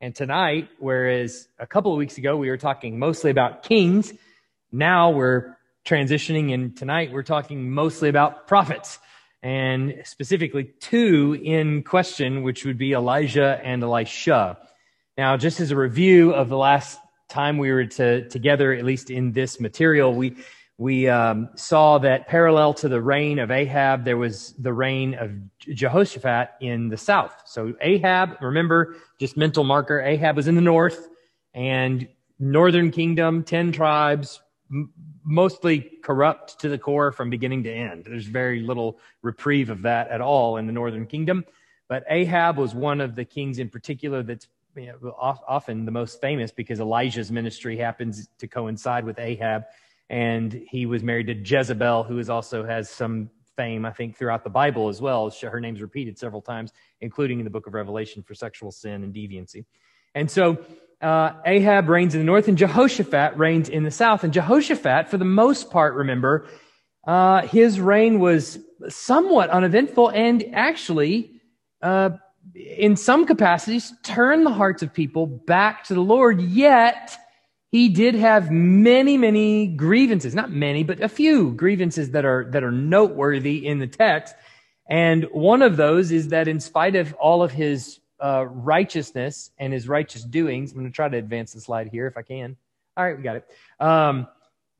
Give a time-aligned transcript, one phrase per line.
[0.00, 4.12] And tonight, whereas a couple of weeks ago we were talking mostly about kings,
[4.70, 9.00] now we're transitioning and tonight we're talking mostly about prophets
[9.42, 14.58] and specifically two in question, which would be Elijah and Elisha.
[15.16, 19.10] Now, just as a review of the last time we were to, together, at least
[19.10, 20.36] in this material, we
[20.78, 25.32] we um, saw that parallel to the reign of Ahab, there was the reign of
[25.58, 27.34] Jehoshaphat in the south.
[27.46, 31.08] So Ahab, remember, just mental marker, Ahab was in the north
[31.52, 32.08] and
[32.38, 34.92] northern kingdom, 10 tribes, m-
[35.24, 38.04] mostly corrupt to the core from beginning to end.
[38.04, 41.44] There's very little reprieve of that at all in the northern kingdom.
[41.88, 46.20] But Ahab was one of the kings in particular that's you know, often the most
[46.20, 49.64] famous because Elijah's ministry happens to coincide with Ahab
[50.10, 54.44] and he was married to Jezebel, who is also has some fame, I think, throughout
[54.44, 55.30] the Bible as well.
[55.42, 59.12] Her name's repeated several times, including in the book of Revelation for sexual sin and
[59.12, 59.64] deviancy.
[60.14, 60.64] And so
[61.00, 64.24] uh, Ahab reigns in the north, and Jehoshaphat reigns in the south.
[64.24, 66.48] And Jehoshaphat, for the most part, remember,
[67.06, 71.40] uh, his reign was somewhat uneventful and actually,
[71.82, 72.10] uh,
[72.54, 77.16] in some capacities, turned the hearts of people back to the Lord, yet
[77.70, 82.64] he did have many, many grievances, not many, but a few grievances that are, that
[82.64, 84.34] are noteworthy in the text.
[84.88, 89.72] And one of those is that in spite of all of his uh, righteousness and
[89.72, 92.56] his righteous doings, I'm going to try to advance the slide here if I can.
[92.96, 93.48] All right, we got it.
[93.78, 94.26] Um,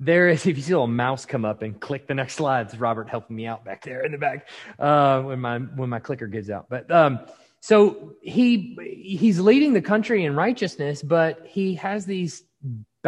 [0.00, 2.66] there is, if you see a little mouse come up and click the next slide,
[2.66, 5.98] it's Robert helping me out back there in the back uh, when my when my
[5.98, 6.66] clicker gives out.
[6.68, 7.20] But um,
[7.60, 12.44] so he he's leading the country in righteousness, but he has these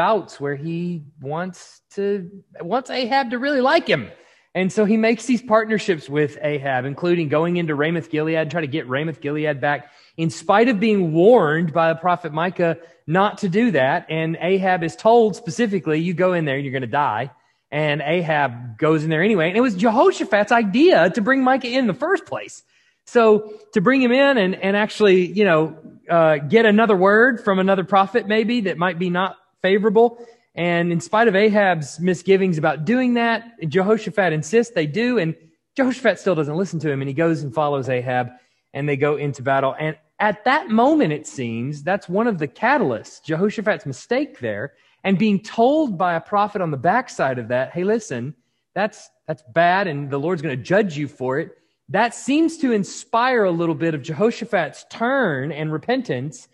[0.01, 4.11] bouts where he wants to wants Ahab to really like him.
[4.55, 8.67] And so he makes these partnerships with Ahab, including going into Ramoth Gilead, try to
[8.67, 13.51] get Ramoth Gilead back, in spite of being warned by the prophet Micah not to
[13.51, 14.07] do that.
[14.09, 17.31] And Ahab is told specifically, you go in there, and you're going to die.
[17.71, 19.49] And Ahab goes in there anyway.
[19.49, 22.63] And it was Jehoshaphat's idea to bring Micah in, in the first place.
[23.05, 25.77] So to bring him in and, and actually, you know,
[26.09, 30.27] uh, get another word from another prophet maybe that might be not favorable.
[30.55, 35.19] And in spite of Ahab's misgivings about doing that, Jehoshaphat insists they do.
[35.19, 35.35] And
[35.77, 37.01] Jehoshaphat still doesn't listen to him.
[37.01, 38.31] And he goes and follows Ahab
[38.73, 39.75] and they go into battle.
[39.79, 45.19] And at that moment, it seems that's one of the catalysts, Jehoshaphat's mistake there and
[45.19, 48.35] being told by a prophet on the backside of that, hey, listen,
[48.75, 51.57] that's, that's bad and the Lord's going to judge you for it.
[51.89, 56.49] That seems to inspire a little bit of Jehoshaphat's turn and repentance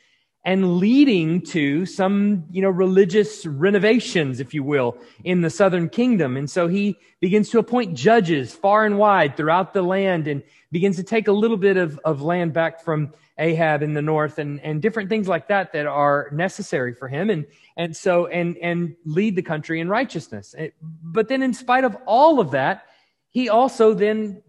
[0.47, 6.37] and leading to some, you know, religious renovations, if you will, in the southern kingdom.
[6.37, 10.95] And so he begins to appoint judges far and wide throughout the land and begins
[10.97, 14.61] to take a little bit of, of land back from Ahab in the north and,
[14.61, 17.28] and different things like that that are necessary for him.
[17.28, 17.45] And,
[17.77, 20.55] and so, and, and lead the country in righteousness.
[20.81, 22.87] But then in spite of all of that,
[23.31, 24.43] he also then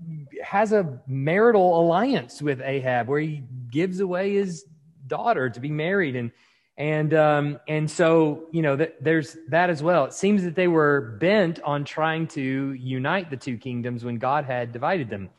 [0.43, 4.63] has a marital alliance with Ahab where he gives away his
[5.07, 6.31] daughter to be married and
[6.77, 10.05] and um, and so you know th- there's that as well.
[10.05, 14.45] It seems that they were bent on trying to unite the two kingdoms when God
[14.45, 15.29] had divided them.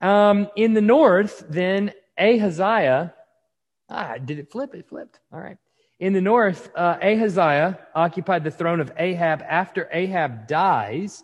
[0.00, 3.14] Um, in the north, then Ahaziah.
[3.88, 4.74] Ah, did it flip?
[4.74, 5.20] It flipped.
[5.32, 5.56] All right.
[6.00, 11.22] In the north, uh, Ahaziah occupied the throne of Ahab after Ahab dies,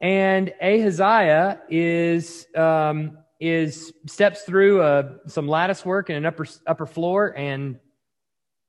[0.00, 6.86] and Ahaziah is um, is steps through uh, some lattice work in an upper upper
[6.86, 7.78] floor, and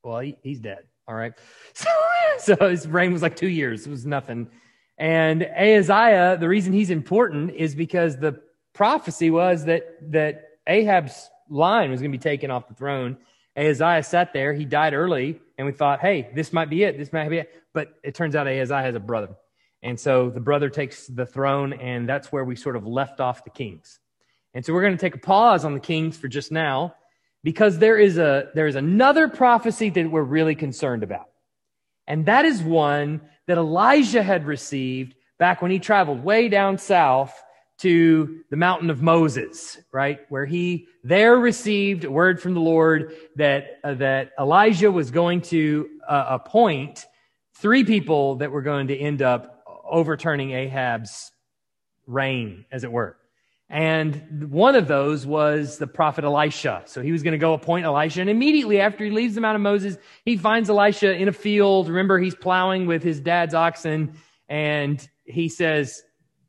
[0.03, 0.83] well, he, he's dead.
[1.07, 1.33] All right,
[1.73, 1.89] so,
[2.39, 3.87] so his reign was like two years.
[3.87, 4.49] It was nothing.
[4.97, 8.41] And Ahaziah, the reason he's important is because the
[8.73, 13.17] prophecy was that that Ahab's line was going to be taken off the throne.
[13.57, 14.53] Ahaziah sat there.
[14.53, 16.97] He died early, and we thought, hey, this might be it.
[16.97, 17.53] This might be it.
[17.73, 19.35] But it turns out Ahaziah has a brother.
[19.81, 23.43] And so the brother takes the throne, and that's where we sort of left off
[23.43, 23.99] the kings.
[24.53, 26.95] And so we're going to take a pause on the kings for just now
[27.43, 31.29] because there is a there is another prophecy that we're really concerned about.
[32.07, 37.33] And that is one that Elijah had received back when he traveled way down south
[37.79, 40.19] to the mountain of Moses, right?
[40.29, 45.41] Where he there received a word from the Lord that uh, that Elijah was going
[45.43, 47.05] to uh, appoint
[47.55, 51.31] three people that were going to end up overturning Ahab's
[52.05, 53.17] reign, as it were.
[53.71, 56.81] And one of those was the prophet Elisha.
[56.85, 58.21] So he was going to go appoint Elisha.
[58.21, 61.87] And immediately after he leaves the Mount of Moses, he finds Elisha in a field.
[61.87, 64.15] Remember, he's plowing with his dad's oxen.
[64.47, 66.01] And he says,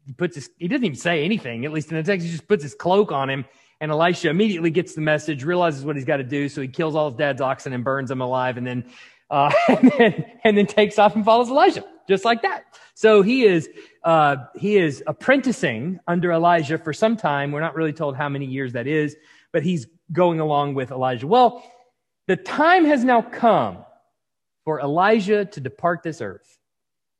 [0.07, 2.25] he puts his, he doesn't even say anything, at least in the text.
[2.25, 3.45] He just puts his cloak on him
[3.81, 6.49] And Elisha immediately gets the message, realizes what he's got to do.
[6.49, 8.85] So he kills all his dad's oxen and burns them alive and then,
[9.31, 12.65] uh, and then, and then takes off and follows Elijah, just like that.
[12.95, 13.69] So he is,
[14.05, 17.53] uh, he is apprenticing under Elijah for some time.
[17.53, 19.17] We're not really told how many years that is,
[19.53, 21.27] but he's going along with Elijah.
[21.27, 21.65] Well,
[22.27, 23.79] the time has now come
[24.65, 26.59] for Elijah to depart this earth.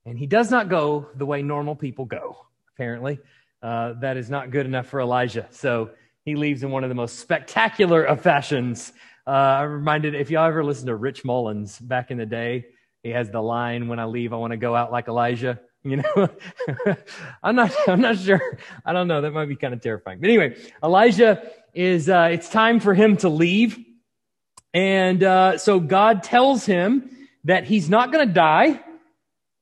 [0.07, 3.19] And he does not go the way normal people go, apparently.
[3.63, 5.47] Uh, that is not good enough for Elijah.
[5.51, 5.91] So
[6.25, 8.93] he leaves in one of the most spectacular of fashions.
[9.31, 12.67] Uh, I'm reminded, if y'all ever listen to Rich Mullins back in the day,
[13.05, 15.61] he has the line, when I leave, I want to go out like Elijah.
[15.83, 16.29] You know,
[17.43, 18.59] I'm not, I'm not sure.
[18.85, 19.23] I don't know.
[19.23, 20.21] That might be kind of terrifying.
[20.21, 21.43] But anyway, Elijah
[21.73, 23.79] is, uh, it's time for him to leave.
[24.75, 27.11] And, uh, so God tells him
[27.45, 28.85] that he's not going to die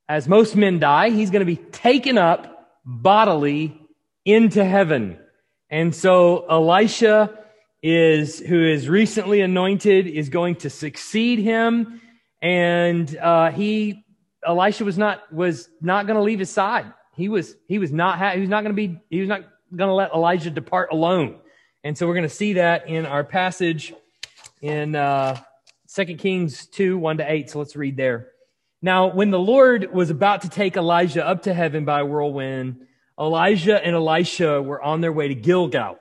[0.08, 1.10] as most men die.
[1.10, 3.80] He's going to be taken up bodily
[4.24, 5.20] into heaven.
[5.70, 7.38] And so Elisha
[7.82, 12.00] is, who is recently anointed, is going to succeed him.
[12.42, 14.04] And, uh, he,
[14.46, 16.92] Elisha was not, was not going to leave his side.
[17.16, 19.42] He was, he was not, ha- he was not going to be, he was not
[19.74, 21.38] going to let Elijah depart alone.
[21.84, 23.92] And so we're going to see that in our passage
[24.60, 25.40] in, uh,
[25.94, 27.50] 2 Kings 2, 1 to 8.
[27.50, 28.28] So let's read there.
[28.82, 32.86] Now, when the Lord was about to take Elijah up to heaven by whirlwind,
[33.18, 35.98] Elijah and Elisha were on their way to Gilgal.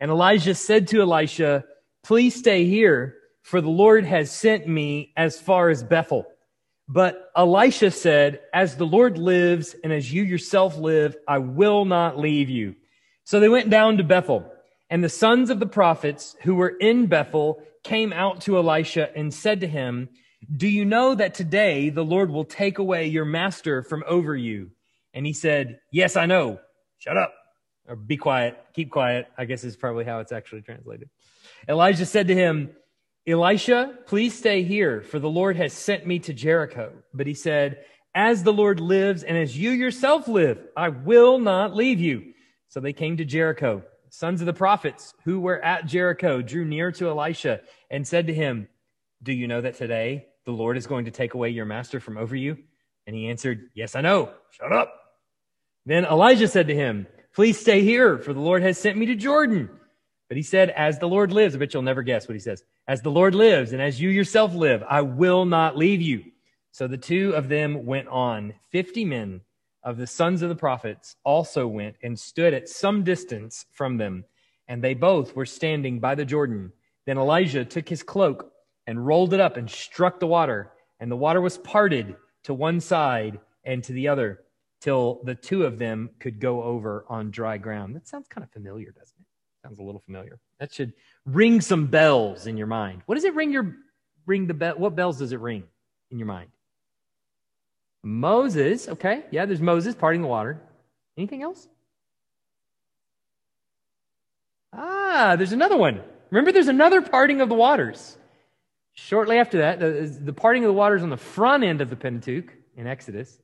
[0.00, 1.64] And Elijah said to Elisha,
[2.02, 6.26] please stay here, for the Lord has sent me as far as Bethel.
[6.88, 12.18] But Elisha said, as the Lord lives and as you yourself live, I will not
[12.18, 12.76] leave you.
[13.24, 14.52] So they went down to Bethel
[14.88, 19.34] and the sons of the prophets who were in Bethel came out to Elisha and
[19.34, 20.08] said to him,
[20.54, 24.70] do you know that today the Lord will take away your master from over you?
[25.12, 26.60] And he said, Yes, I know.
[26.98, 27.34] Shut up.
[27.88, 28.58] Or be quiet.
[28.74, 29.28] Keep quiet.
[29.38, 31.08] I guess is probably how it's actually translated.
[31.68, 32.70] Elijah said to him,
[33.26, 36.92] Elisha, please stay here, for the Lord has sent me to Jericho.
[37.12, 37.84] But he said,
[38.14, 42.34] As the Lord lives and as you yourself live, I will not leave you.
[42.68, 43.82] So they came to Jericho.
[44.10, 47.60] Sons of the prophets who were at Jericho drew near to Elisha
[47.90, 48.68] and said to him,
[49.22, 52.16] Do you know that today the Lord is going to take away your master from
[52.16, 52.56] over you?
[53.06, 54.30] And he answered, Yes, I know.
[54.52, 54.92] Shut up.
[55.84, 57.06] Then Elijah said to him,
[57.36, 59.68] Please stay here, for the Lord has sent me to Jordan.
[60.28, 62.64] But he said, As the Lord lives, I bet you'll never guess what he says.
[62.88, 66.24] As the Lord lives, and as you yourself live, I will not leave you.
[66.72, 68.54] So the two of them went on.
[68.72, 69.42] Fifty men
[69.82, 74.24] of the sons of the prophets also went and stood at some distance from them,
[74.66, 76.72] and they both were standing by the Jordan.
[77.04, 78.50] Then Elijah took his cloak
[78.86, 82.80] and rolled it up and struck the water, and the water was parted to one
[82.80, 84.40] side and to the other
[84.86, 87.96] till the two of them could go over on dry ground.
[87.96, 89.26] That sounds kind of familiar, doesn't it?
[89.66, 90.38] Sounds a little familiar.
[90.60, 90.92] That should
[91.24, 93.02] ring some bells in your mind.
[93.06, 93.74] What does it ring your
[94.26, 94.74] ring the bell?
[94.76, 95.64] What bells does it ring
[96.12, 96.50] in your mind?
[98.04, 99.24] Moses, okay.
[99.32, 100.62] Yeah, there's Moses parting the water.
[101.18, 101.66] Anything else?
[104.72, 106.00] Ah, there's another one.
[106.30, 108.16] Remember, there's another parting of the waters.
[108.92, 111.96] Shortly after that, the, the parting of the waters on the front end of the
[111.96, 113.40] Pentateuch in Exodus.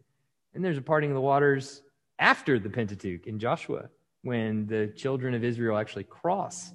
[0.54, 1.82] And there's a parting of the waters
[2.18, 3.88] after the Pentateuch in Joshua
[4.22, 6.72] when the children of Israel actually cross.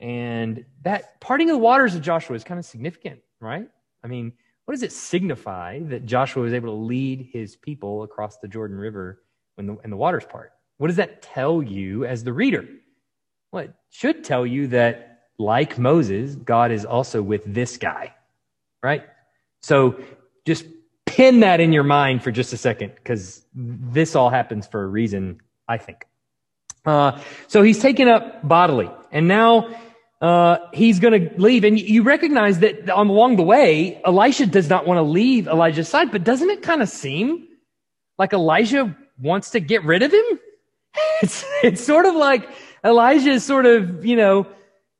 [0.00, 3.68] And that parting of the waters of Joshua is kind of significant, right?
[4.02, 4.32] I mean,
[4.64, 8.76] what does it signify that Joshua was able to lead his people across the Jordan
[8.76, 9.22] River
[9.56, 10.52] when the, when the waters part?
[10.78, 12.66] What does that tell you as the reader?
[13.50, 18.14] Well, it should tell you that like Moses, God is also with this guy,
[18.82, 19.04] right?
[19.60, 20.00] So
[20.44, 20.64] just
[21.12, 24.86] pin that in your mind for just a second because this all happens for a
[24.86, 26.06] reason, I think.
[26.86, 29.68] Uh, so he's taken up bodily and now
[30.22, 31.64] uh, he's going to leave.
[31.64, 36.10] And you recognize that along the way, Elisha does not want to leave Elijah's side,
[36.10, 37.46] but doesn't it kind of seem
[38.18, 40.24] like Elijah wants to get rid of him?
[41.22, 42.48] It's, it's sort of like
[42.84, 44.46] Elijah is sort of, you know,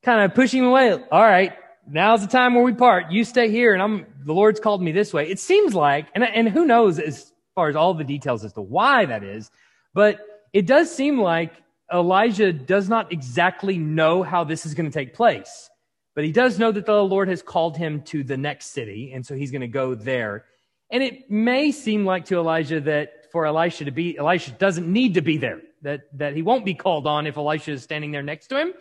[0.04, 0.92] kind of pushing him away.
[0.92, 1.52] All right,
[1.88, 3.10] now's the time where we part.
[3.10, 5.28] You stay here, and I'm the Lord's called me this way.
[5.28, 8.62] It seems like, and and who knows as far as all the details as to
[8.62, 9.50] why that is,
[9.94, 10.20] but
[10.52, 11.52] it does seem like
[11.92, 15.68] Elijah does not exactly know how this is going to take place.
[16.14, 19.24] But he does know that the Lord has called him to the next city, and
[19.24, 20.44] so he's going to go there.
[20.90, 25.14] And it may seem like to Elijah that for Elisha to be, Elisha doesn't need
[25.14, 28.22] to be there, that, that he won't be called on if Elisha is standing there
[28.22, 28.74] next to him.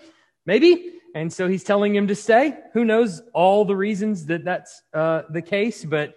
[0.46, 0.94] Maybe.
[1.14, 2.58] And so he's telling him to stay.
[2.74, 6.16] Who knows all the reasons that that's uh, the case, but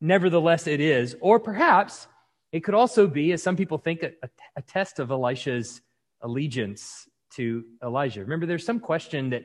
[0.00, 1.16] nevertheless it is.
[1.20, 2.08] Or perhaps
[2.52, 4.12] it could also be, as some people think, a,
[4.56, 5.80] a test of Elisha's
[6.22, 8.20] allegiance to Elijah.
[8.20, 9.44] Remember, there's some question that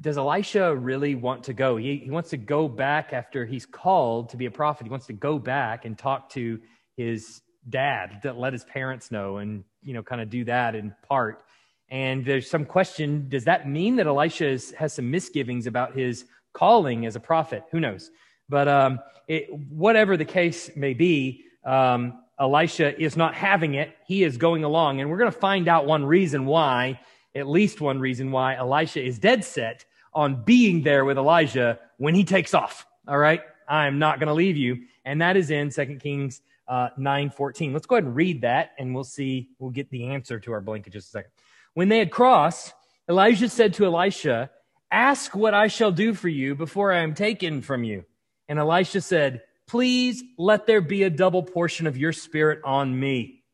[0.00, 1.76] does Elisha really want to go?
[1.76, 4.84] He, he wants to go back after he's called to be a prophet.
[4.84, 6.58] He wants to go back and talk to
[6.96, 11.42] his dad, let his parents know and, you know, kind of do that in part.
[11.90, 16.24] And there's some question does that mean that Elisha is, has some misgivings about his
[16.52, 17.64] calling as a prophet?
[17.72, 18.10] Who knows?
[18.48, 23.94] But um, it, whatever the case may be, um, Elisha is not having it.
[24.06, 25.00] He is going along.
[25.00, 27.00] And we're going to find out one reason why,
[27.34, 32.14] at least one reason why Elisha is dead set on being there with Elijah when
[32.14, 32.86] he takes off.
[33.06, 33.42] All right.
[33.68, 34.82] I'm not going to leave you.
[35.04, 37.72] And that is in 2 Kings uh, 9 14.
[37.72, 40.60] Let's go ahead and read that and we'll see, we'll get the answer to our
[40.60, 41.30] blank in just a second.
[41.74, 42.72] When they had crossed,
[43.08, 44.50] Elijah said to Elisha,
[44.90, 48.04] Ask what I shall do for you before I am taken from you.
[48.48, 53.44] And Elisha said, Please let there be a double portion of your spirit on me.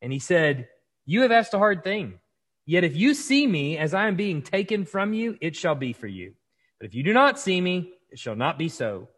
[0.00, 0.68] And he said,
[1.04, 2.20] You have asked a hard thing.
[2.66, 5.92] Yet if you see me as I am being taken from you, it shall be
[5.92, 6.34] for you.
[6.78, 9.08] But if you do not see me, it shall not be so.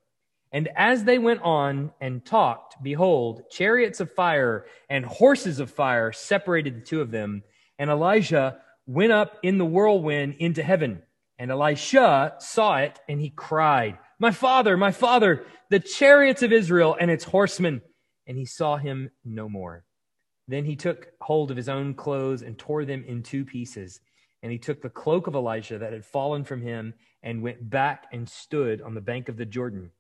[0.53, 6.13] And as they went on and talked, behold, chariots of fire and horses of fire
[6.13, 7.43] separated the two of them.
[7.79, 11.03] And Elijah went up in the whirlwind into heaven.
[11.39, 16.97] And Elisha saw it and he cried, My father, my father, the chariots of Israel
[16.99, 17.83] and its horsemen.
[18.27, 19.85] And he saw him no more.
[20.49, 24.01] Then he took hold of his own clothes and tore them in two pieces.
[24.43, 28.07] And he took the cloak of Elijah that had fallen from him and went back
[28.13, 29.91] and stood on the bank of the Jordan.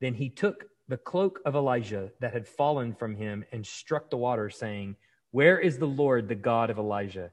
[0.00, 4.16] Then he took the cloak of Elijah that had fallen from him and struck the
[4.16, 4.96] water, saying,
[5.34, 7.28] where is the Lord, the God of Elijah?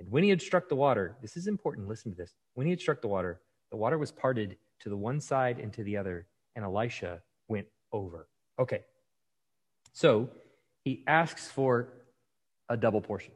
[0.00, 2.34] And when he had struck the water, this is important, listen to this.
[2.54, 3.38] When he had struck the water,
[3.70, 7.68] the water was parted to the one side and to the other, and Elisha went
[7.92, 8.26] over.
[8.58, 8.80] Okay.
[9.92, 10.30] So
[10.82, 11.90] he asks for
[12.68, 13.30] a double portion.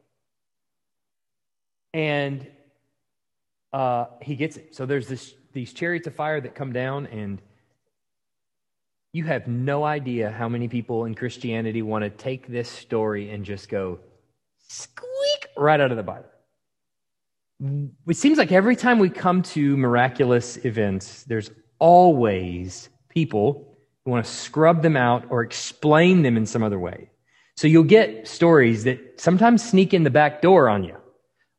[1.93, 2.45] And
[3.71, 4.75] uh, he gets it.
[4.75, 7.41] So there's this these chariots of fire that come down, and
[9.13, 13.45] you have no idea how many people in Christianity want to take this story and
[13.45, 13.99] just go,
[14.69, 16.29] squeak right out of the Bible.
[18.07, 24.25] It seems like every time we come to miraculous events, there's always people who want
[24.25, 27.09] to scrub them out or explain them in some other way.
[27.57, 30.95] So you'll get stories that sometimes sneak in the back door on you.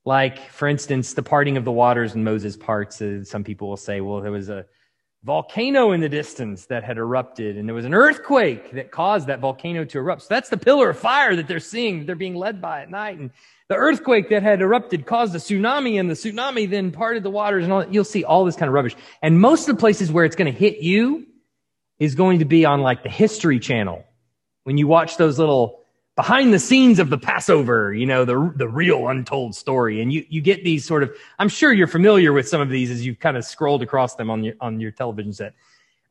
[0.07, 3.03] Like, for instance, the parting of the waters and Moses parts.
[3.03, 4.65] Uh, some people will say, well, there was a
[5.23, 9.41] volcano in the distance that had erupted, and there was an earthquake that caused that
[9.41, 10.23] volcano to erupt.
[10.23, 13.19] So that's the pillar of fire that they're seeing, they're being led by at night.
[13.19, 13.31] And
[13.69, 17.65] the earthquake that had erupted caused a tsunami, and the tsunami then parted the waters,
[17.65, 18.97] and all, you'll see all this kind of rubbish.
[19.21, 21.27] And most of the places where it's going to hit you
[21.99, 24.05] is going to be on like the History Channel.
[24.65, 25.80] When you watch those little
[26.21, 30.03] behind the scenes of the Passover, you know, the, the real untold story.
[30.03, 32.91] And you, you get these sort of, I'm sure you're familiar with some of these
[32.91, 35.55] as you've kind of scrolled across them on your, on your television set.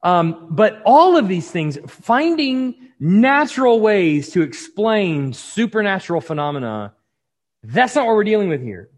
[0.02, 6.96] Um, but all of these things, finding natural ways to explain supernatural phenomena,
[7.62, 8.90] that's not what we're dealing with here.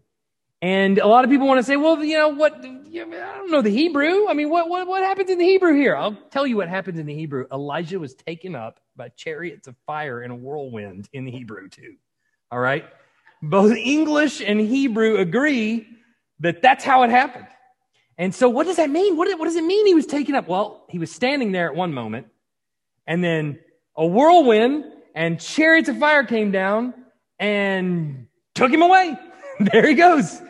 [0.62, 3.60] And a lot of people want to say, well, you know, what, I don't know
[3.60, 4.28] the Hebrew.
[4.30, 5.94] I mean, what, what, what happens in the Hebrew here?
[5.94, 7.44] I'll tell you what happens in the Hebrew.
[7.52, 11.96] Elijah was taken up by chariots of fire and a whirlwind in Hebrew too.
[12.50, 12.84] All right.
[13.42, 15.86] Both English and Hebrew agree
[16.40, 17.46] that that's how it happened.
[18.18, 19.16] And so what does that mean?
[19.16, 20.46] What, what does it mean he was taken up?
[20.46, 22.26] Well, he was standing there at one moment
[23.06, 23.58] and then
[23.96, 24.84] a whirlwind
[25.14, 26.94] and chariots of fire came down
[27.38, 29.18] and took him away.
[29.60, 30.40] there he goes.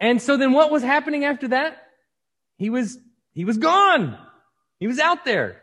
[0.00, 1.76] And so then what was happening after that?
[2.56, 2.98] He was,
[3.32, 4.18] he was gone.
[4.78, 5.61] He was out there.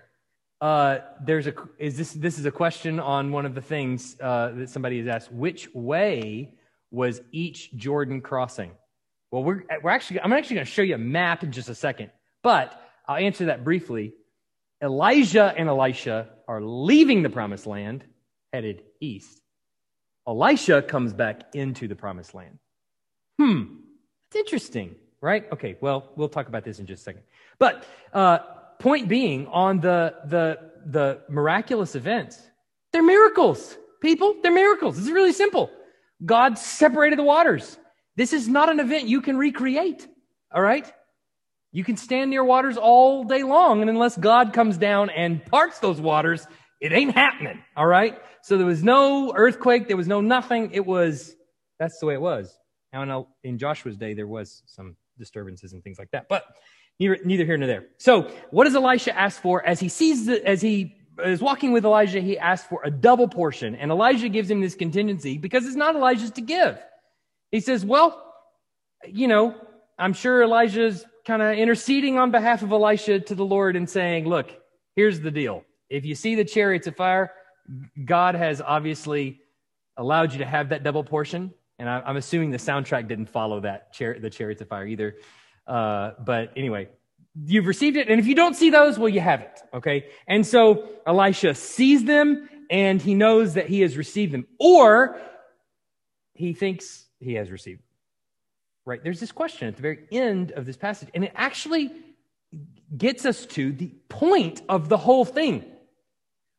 [0.62, 4.52] Uh, there's a, is this, this is a question on one of the things, uh,
[4.56, 5.32] that somebody has asked.
[5.32, 6.54] Which way
[6.92, 8.72] was each Jordan crossing?
[9.32, 11.76] Well, we're, we're actually, I'm actually going to show you a map in just a
[11.76, 12.12] second,
[12.44, 14.14] but I'll answer that briefly.
[14.82, 18.04] Elijah and Elisha are leaving the promised land,
[18.52, 19.42] headed east.
[20.28, 22.60] Elisha comes back into the promised land.
[23.40, 23.78] Hmm,
[24.28, 25.52] it's interesting, right?
[25.52, 27.24] Okay, well, we'll talk about this in just a second.
[27.58, 28.40] But uh,
[28.80, 32.42] point being, on the the the miraculous events,
[32.92, 33.78] they're miracles.
[34.02, 34.98] People, they're miracles.
[34.98, 35.70] It's really simple.
[36.26, 37.78] God separated the waters.
[38.16, 40.08] This is not an event you can recreate.
[40.54, 40.92] All right?
[41.72, 45.80] You can stand near waters all day long, and unless God comes down and parts
[45.80, 46.48] those waters,
[46.82, 47.62] it ain't happening.
[47.76, 48.20] All right?
[48.42, 50.72] So there was no earthquake, there was no nothing.
[50.72, 51.36] It was,
[51.78, 52.58] that's the way it was.
[52.92, 56.46] Now, in Joshua's day, there was some disturbances and things like that, but
[57.00, 57.86] neither, neither here nor there.
[57.98, 61.86] So, what does Elisha ask for as he sees the, as he is walking with
[61.86, 62.22] Elijah?
[62.22, 65.96] He asks for a double portion, and Elijah gives him this contingency because it's not
[65.96, 66.80] Elijah's to give.
[67.52, 68.34] He says, "Well,
[69.08, 69.56] you know,
[69.98, 74.26] I'm sure Elijah's kind of interceding on behalf of Elisha to the Lord and saying,
[74.26, 74.52] look,
[74.96, 75.64] here's the deal.
[75.90, 77.32] If you see the chariots of fire,
[78.04, 79.42] God has obviously
[79.98, 81.54] allowed you to have that double portion.
[81.78, 85.16] And I, am assuming the soundtrack didn't follow that, the chariots of fire either.
[85.70, 86.90] Uh, but anyway,
[87.46, 88.10] you've received it.
[88.10, 89.62] And if you don't see those, well, you have it.
[89.74, 90.08] Okay.
[90.28, 95.20] And so Elisha sees them and he knows that he has received them, or
[96.34, 97.86] he thinks he has received them.
[98.86, 99.04] Right?
[99.04, 101.92] There's this question at the very end of this passage, and it actually
[102.96, 105.66] gets us to the point of the whole thing,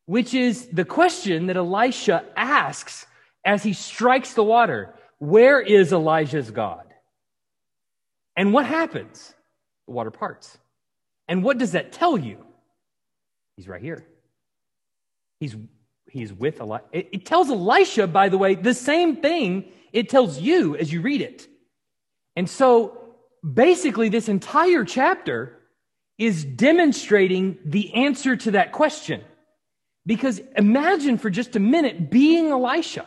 [0.07, 3.07] which is the question that Elisha asks
[3.45, 6.90] as he strikes the water Where is Elijah's God?
[8.41, 9.35] And what happens?
[9.87, 10.57] The water parts.
[11.29, 12.39] And what does that tell you?
[13.55, 14.07] He's right here.
[15.41, 15.55] He's,
[16.09, 16.85] he's with Elisha.
[16.91, 21.03] It, it tells Elisha, by the way, the same thing it tells you as you
[21.03, 21.49] read it.
[22.35, 25.59] And so basically, this entire chapter
[26.17, 29.21] is demonstrating the answer to that question.
[30.07, 33.07] Because imagine for just a minute being Elisha.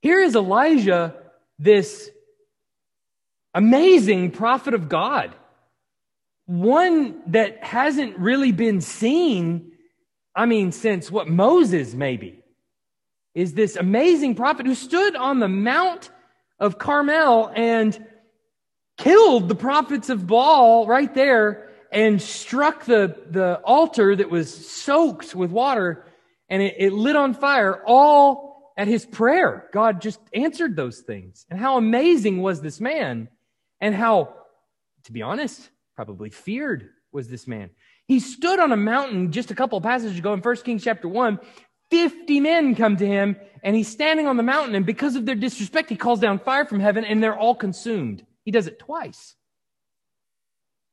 [0.00, 1.16] Here is Elijah,
[1.58, 2.10] this
[3.54, 5.34] amazing prophet of God,
[6.46, 9.72] one that hasn't really been seen,
[10.34, 12.42] I mean, since what Moses maybe,
[13.34, 16.10] is this amazing prophet who stood on the Mount
[16.58, 18.04] of Carmel and
[18.98, 25.34] killed the prophets of Baal right there and struck the, the altar that was soaked
[25.34, 26.04] with water
[26.48, 29.68] and it, it lit on fire all at his prayer.
[29.72, 31.46] God just answered those things.
[31.50, 33.28] And how amazing was this man
[33.80, 34.34] and how,
[35.04, 37.70] to be honest, probably feared was this man.
[38.06, 41.08] He stood on a mountain just a couple of passages ago in 1 Kings chapter
[41.08, 41.38] 1.
[41.90, 45.34] 50 men come to him and he's standing on the mountain and because of their
[45.34, 48.24] disrespect, he calls down fire from heaven and they're all consumed.
[48.44, 49.34] He does it twice.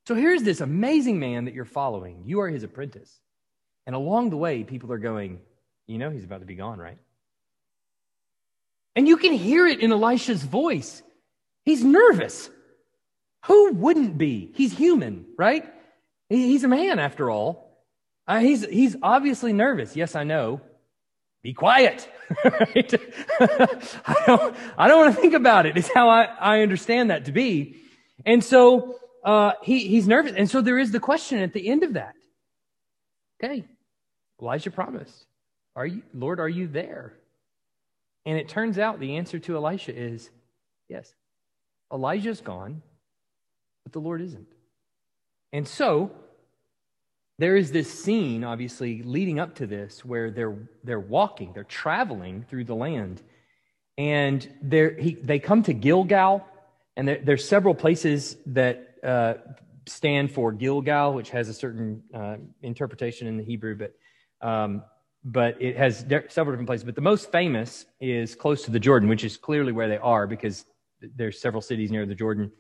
[0.08, 2.24] So here's this amazing man that you're following.
[2.26, 3.20] You are his apprentice.
[3.86, 5.40] And along the way, people are going,
[5.86, 6.98] you know, he's about to be gone, right?
[8.96, 11.04] And you can hear it in Elisha's voice.
[11.64, 12.50] He's nervous.
[13.48, 14.52] Who wouldn't be?
[14.54, 15.66] He's human, right?
[16.30, 17.86] He's a man after all.
[18.28, 19.96] Uh, he's, he's obviously nervous.
[19.96, 20.62] Yes, I know.
[21.44, 22.10] Be quiet.
[22.44, 22.94] right?
[23.40, 25.78] I don't, I don't want to think about it.
[25.78, 27.78] It's how I, I understand that to be.
[28.26, 30.34] And so uh, he, he's nervous.
[30.36, 32.16] And so there is the question at the end of that.
[33.42, 33.64] Okay,
[34.42, 35.26] Elijah promised,
[35.76, 37.14] Are you, Lord, are you there?
[38.26, 40.30] And it turns out the answer to Elisha is
[40.90, 41.14] yes.
[41.94, 42.82] Elijah's gone,
[43.88, 44.50] but the Lord isn't.
[45.54, 46.12] And so
[47.40, 52.44] there is this scene, obviously, leading up to this where they're, they're walking, they're traveling
[52.50, 53.22] through the land.
[53.98, 54.44] And
[55.00, 56.46] he, they come to Gilgal,
[56.98, 59.36] and there, there's several places that uh,
[59.86, 63.94] stand for Gilgal, which has a certain uh, interpretation in the Hebrew, but
[64.46, 64.84] um,
[65.24, 66.84] but it has several different places.
[66.84, 70.28] But the most famous is close to the Jordan, which is clearly where they are
[70.28, 70.66] because
[71.00, 72.52] there's several cities near the Jordan,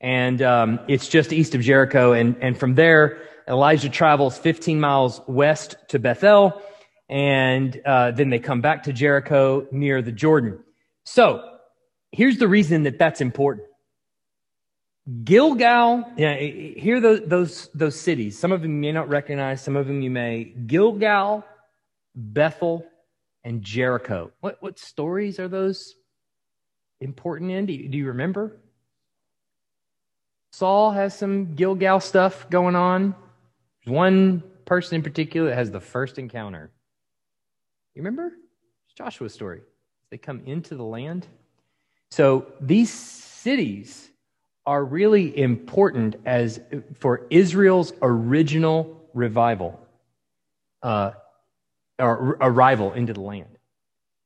[0.00, 2.12] and um, it's just east of Jericho.
[2.12, 6.60] And and from there, Elijah travels 15 miles west to Bethel,
[7.08, 10.60] and uh, then they come back to Jericho near the Jordan.
[11.04, 11.42] So
[12.12, 13.66] here's the reason that that's important.
[15.24, 18.38] Gilgal, yeah, hear those, those, those cities.
[18.38, 20.44] Some of them you may not recognize, some of them you may.
[20.44, 21.44] Gilgal,
[22.14, 22.84] Bethel,
[23.42, 24.32] and Jericho.
[24.40, 25.94] What, what stories are those
[27.00, 27.64] important in?
[27.64, 28.60] Do you, do you remember?
[30.50, 33.14] Saul has some Gilgal stuff going on.
[33.84, 36.70] There's one person in particular that has the first encounter.
[37.94, 38.26] You remember?
[38.26, 39.60] It's Joshua's story.
[40.10, 41.26] They come into the land.
[42.10, 44.08] So these cities
[44.66, 46.60] are really important as
[46.98, 49.80] for Israel's original revival,
[50.82, 51.12] uh,
[51.98, 53.58] or arrival into the land.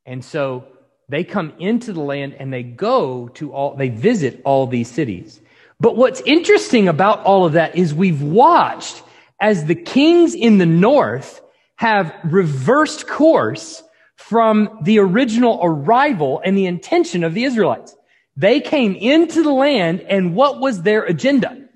[0.04, 0.66] And so
[1.08, 5.40] they come into the land and they go to all, they visit all these cities.
[5.82, 9.02] But what's interesting about all of that is we've watched
[9.40, 11.42] as the kings in the north
[11.74, 13.82] have reversed course
[14.14, 17.96] from the original arrival and the intention of the Israelites.
[18.36, 21.68] They came into the land, and what was their agenda?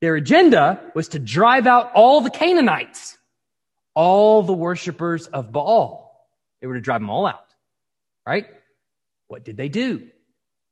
[0.00, 3.16] Their agenda was to drive out all the Canaanites,
[3.94, 6.26] all the worshippers of Baal.
[6.60, 7.46] They were to drive them all out,
[8.26, 8.46] right?
[9.28, 10.08] What did they do?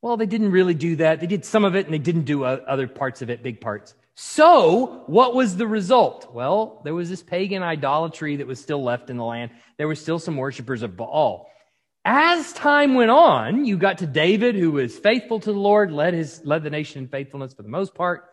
[0.04, 1.20] Well, they didn't really do that.
[1.20, 3.62] They did some of it and they didn't do uh, other parts of it, big
[3.62, 3.94] parts.
[4.14, 6.28] So, what was the result?
[6.34, 9.52] Well, there was this pagan idolatry that was still left in the land.
[9.78, 11.46] There were still some worshippers of Baal.
[12.04, 16.12] As time went on, you got to David, who was faithful to the Lord, led
[16.12, 18.26] his, led the nation in faithfulness for the most part.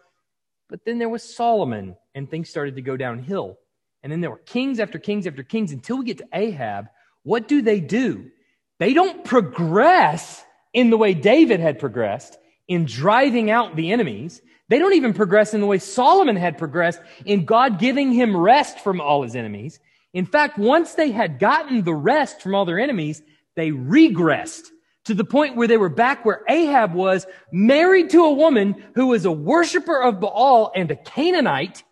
[0.67, 3.57] But then there was Solomon, and things started to go downhill.
[4.03, 6.87] And then there were kings after kings after kings until we get to Ahab.
[7.23, 8.29] What do they do?
[8.77, 14.41] They don't progress in the way David had progressed in driving out the enemies.
[14.69, 18.79] They don't even progress in the way Solomon had progressed in God giving him rest
[18.79, 19.79] from all his enemies.
[20.13, 23.21] In fact, once they had gotten the rest from all their enemies,
[23.55, 24.67] they regressed
[25.05, 29.07] to the point where they were back where Ahab was, married to a woman who
[29.07, 31.83] was a worshiper of Baal and a Canaanite.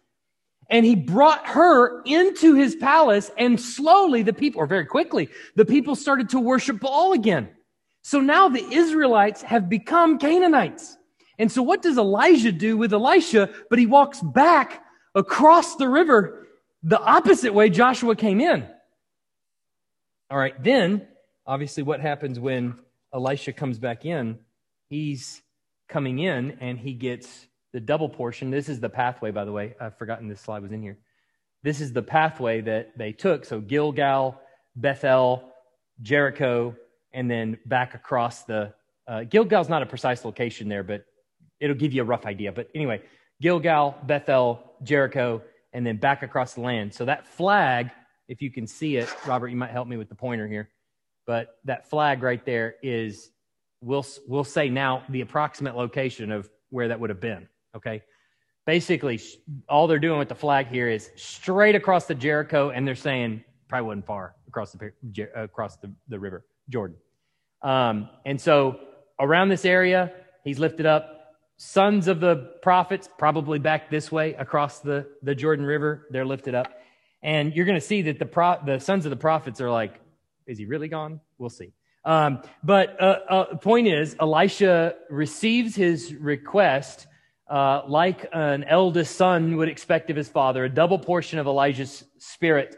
[0.70, 5.66] And he brought her into his palace and slowly the people, or very quickly, the
[5.66, 7.50] people started to worship Baal again.
[8.02, 10.98] So now the Israelites have become Canaanites.
[11.38, 13.50] And so what does Elijah do with Elisha?
[13.70, 14.84] But he walks back
[15.16, 16.48] across the river
[16.84, 18.68] the opposite way Joshua came in.
[20.30, 21.08] All right, then
[21.46, 22.76] obviously what happens when
[23.14, 24.40] Elisha comes back in?
[24.90, 25.42] He's
[25.88, 28.52] coming in and he gets the double portion.
[28.52, 29.76] This is the pathway, by the way.
[29.80, 30.98] I've forgotten this slide was in here.
[31.64, 33.46] This is the pathway that they took.
[33.46, 34.40] So Gilgal,
[34.76, 35.52] Bethel,
[36.02, 36.76] Jericho,
[37.14, 38.74] and then back across the.
[39.08, 41.06] Uh, Gilgal's not a precise location there, but
[41.60, 42.52] it'll give you a rough idea.
[42.52, 43.02] But anyway,
[43.42, 45.42] Gilgal, Bethel, Jericho,
[45.74, 46.94] and then back across the land.
[46.94, 47.92] So that flag,
[48.28, 50.70] if you can see it, Robert, you might help me with the pointer here.
[51.26, 53.30] But that flag right there is,
[53.82, 57.48] we'll, we'll say now the approximate location of where that would have been.
[57.76, 58.04] Okay.
[58.66, 59.20] Basically,
[59.68, 63.44] all they're doing with the flag here is straight across the Jericho, and they're saying
[63.68, 64.92] probably wasn't far across the
[65.36, 66.98] across the, the river Jordan.
[67.62, 68.80] Um, and so
[69.20, 70.12] around this area,
[70.44, 71.20] he's lifted up
[71.58, 76.08] sons of the prophets, probably back this way across the, the Jordan River.
[76.10, 76.68] They're lifted up.
[77.22, 80.00] And you're going to see that the, pro, the sons of the prophets are like,
[80.48, 81.20] is he really gone?
[81.38, 81.74] We'll see.
[82.06, 87.08] Um, but uh, uh, point is, Elisha receives his request
[87.50, 92.04] uh, like an eldest son would expect of his father, a double portion of Elijah's
[92.20, 92.78] spirit.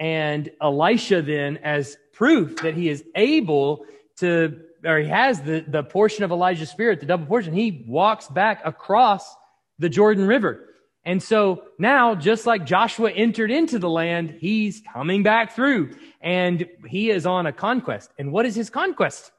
[0.00, 3.84] And Elisha then, as proof that he is able
[4.16, 8.28] to or he has the, the portion of Elijah's spirit, the double portion, he walks
[8.28, 9.34] back across
[9.78, 10.62] the Jordan River.
[11.04, 16.66] And so now, just like Joshua entered into the land, he's coming back through and
[16.86, 18.10] he is on a conquest.
[18.18, 19.30] And what is his conquest?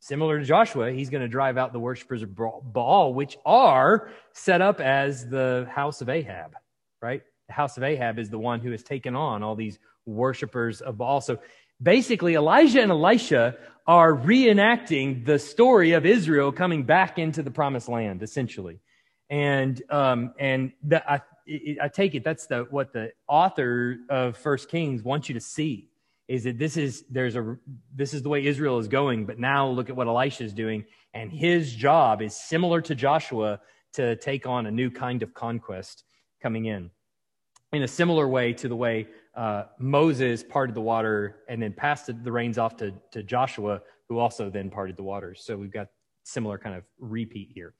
[0.00, 4.60] Similar to Joshua, he's going to drive out the worshippers of Baal, which are set
[4.60, 6.54] up as the house of Ahab,
[7.00, 7.22] right?
[7.48, 10.98] The house of Ahab is the one who has taken on all these worshippers of
[10.98, 11.20] Baal.
[11.20, 11.38] So
[11.80, 13.56] basically, Elijah and Elisha
[13.86, 18.78] are reenacting the story of Israel coming back into the promised land, essentially.
[19.28, 21.20] And, um, and the, I,
[21.80, 25.88] I take it that's the, what the author of First Kings wants you to see
[26.28, 27.56] is that this is, there's a,
[27.94, 29.26] this is the way Israel is going.
[29.26, 30.84] But now look at what Elisha is doing.
[31.12, 33.60] And his job is similar to Joshua
[33.94, 36.04] to take on a new kind of conquest
[36.40, 36.90] coming in
[37.72, 42.10] in a similar way to the way uh, Moses parted the water and then passed
[42.22, 45.42] the reins off to, to Joshua, who also then parted the waters.
[45.44, 45.88] So we've got
[46.24, 47.74] similar kind of repeat here.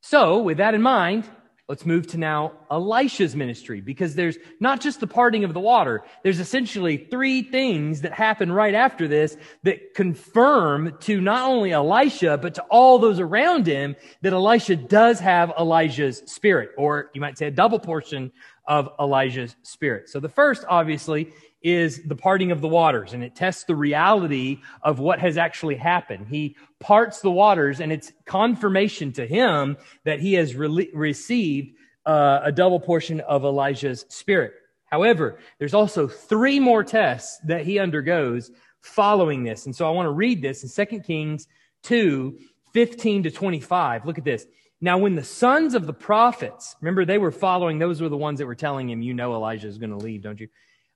[0.00, 1.24] So with that in mind,
[1.68, 6.04] let's move to now Elisha's ministry because there's not just the parting of the water.
[6.22, 12.36] There's essentially three things that happen right after this that confirm to not only Elisha,
[12.36, 17.38] but to all those around him that Elisha does have Elijah's spirit, or you might
[17.38, 18.30] say a double portion
[18.66, 20.08] of Elijah's spirit.
[20.08, 24.60] So the first, obviously, is the parting of the waters, and it tests the reality
[24.82, 26.26] of what has actually happened.
[26.28, 32.40] He parts the waters, and it's confirmation to him that he has re- received uh,
[32.44, 34.52] a double portion of Elijah's spirit.
[34.86, 38.50] However, there's also three more tests that he undergoes
[38.80, 39.64] following this.
[39.64, 41.48] And so I want to read this in 2 Kings
[41.82, 42.38] 2
[42.74, 44.04] 15 to 25.
[44.04, 44.46] Look at this.
[44.84, 48.38] Now, when the sons of the prophets, remember they were following, those were the ones
[48.38, 50.48] that were telling him, you know, Elijah is going to leave, don't you?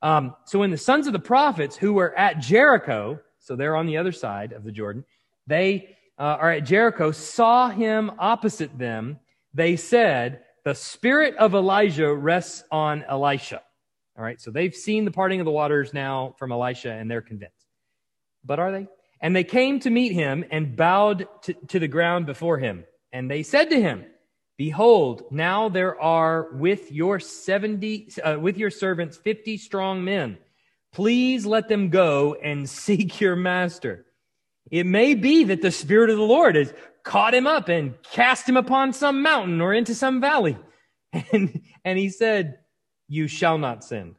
[0.03, 3.87] Um, so when the sons of the prophets who were at Jericho, so they're on
[3.87, 5.07] the other side of the Jordan,
[5.46, 9.20] they uh, are at Jericho, saw him opposite them,
[9.55, 13.62] they said, the spirit of Elijah rests on Elisha.
[14.18, 17.22] All right, so they've seen the parting of the waters now from Elisha and they're
[17.22, 17.64] convinced.
[18.44, 18.87] But are they?
[19.22, 22.85] And they came to meet him and bowed to, to the ground before him.
[23.12, 24.04] And they said to him,
[24.56, 30.36] Behold, now there are with your 70, uh, with your servants 50 strong men.
[30.92, 34.06] Please let them go and seek your master.
[34.70, 38.48] It may be that the Spirit of the Lord has caught him up and cast
[38.48, 40.56] him upon some mountain or into some valley.
[41.32, 42.58] And, and he said,
[43.08, 44.14] You shall not sin.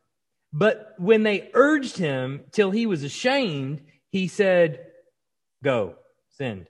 [0.52, 4.88] But when they urged him till he was ashamed, he said,
[5.63, 5.95] Go,
[6.30, 6.69] send.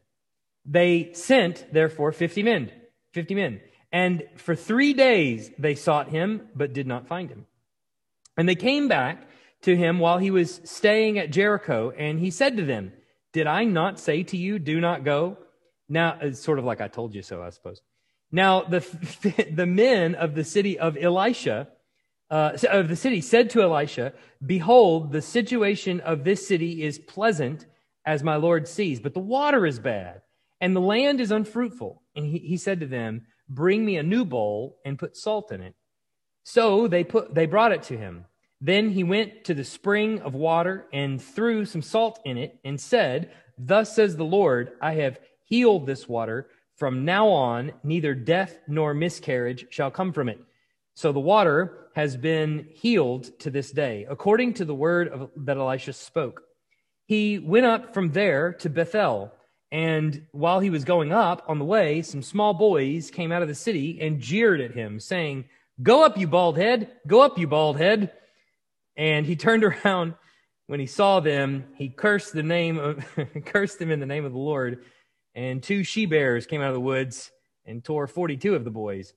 [0.70, 2.72] They sent, therefore, 50 men,
[3.14, 3.60] 50 men.
[3.92, 7.48] And for three days they sought him, but did not find him.
[8.38, 9.28] And they came back
[9.64, 12.94] to him while he was staying at Jericho, and he said to them,
[13.34, 15.38] Did I not say to you, do not go?
[15.90, 17.82] Now, it's sort of like I told you so, I suppose.
[18.32, 18.82] Now, the,
[19.52, 21.68] the men of the city of Elisha,
[22.30, 24.14] uh, of the city said to Elisha,
[24.46, 27.66] Behold, the situation of this city is pleasant
[28.06, 30.22] as my Lord sees, but the water is bad
[30.62, 32.02] and the land is unfruitful.
[32.16, 35.62] And he, he said to them, Bring me a new bowl and put salt in
[35.62, 35.76] it.
[36.44, 38.26] So they put, they brought it to him.
[38.62, 42.80] Then he went to the spring of water and threw some salt in it and
[42.80, 46.50] said, Thus says the Lord, I have healed this water.
[46.76, 50.40] From now on, neither death nor miscarriage shall come from it.
[50.94, 55.58] So the water has been healed to this day, according to the word of, that
[55.58, 56.44] Elisha spoke.
[57.06, 59.34] He went up from there to Bethel.
[59.72, 63.48] And while he was going up on the way, some small boys came out of
[63.48, 65.46] the city and jeered at him, saying,
[65.82, 66.92] Go up, you bald head!
[67.08, 68.12] Go up, you bald head!
[68.98, 70.16] And he turned around
[70.68, 71.66] when he saw them.
[71.76, 73.06] He cursed the name of,
[73.46, 74.84] cursed them in the name of the Lord.
[75.36, 77.32] And two she bears came out of the woods
[77.66, 79.14] and tore 42 of the boys.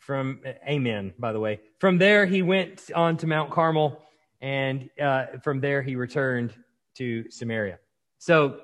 [0.00, 1.60] From, amen, by the way.
[1.78, 4.02] From there, he went on to Mount Carmel.
[4.40, 6.54] And uh, from there, he returned
[6.96, 7.78] to Samaria.
[8.18, 8.60] So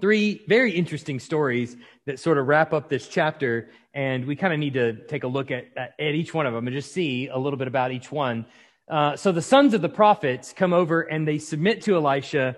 [0.00, 3.70] three very interesting stories that sort of wrap up this chapter.
[3.94, 6.52] And we kind of need to take a look at, at, at, each one of
[6.52, 8.46] them and just see a little bit about each one.
[8.88, 12.56] Uh, so the sons of the prophets come over and they submit to Elisha.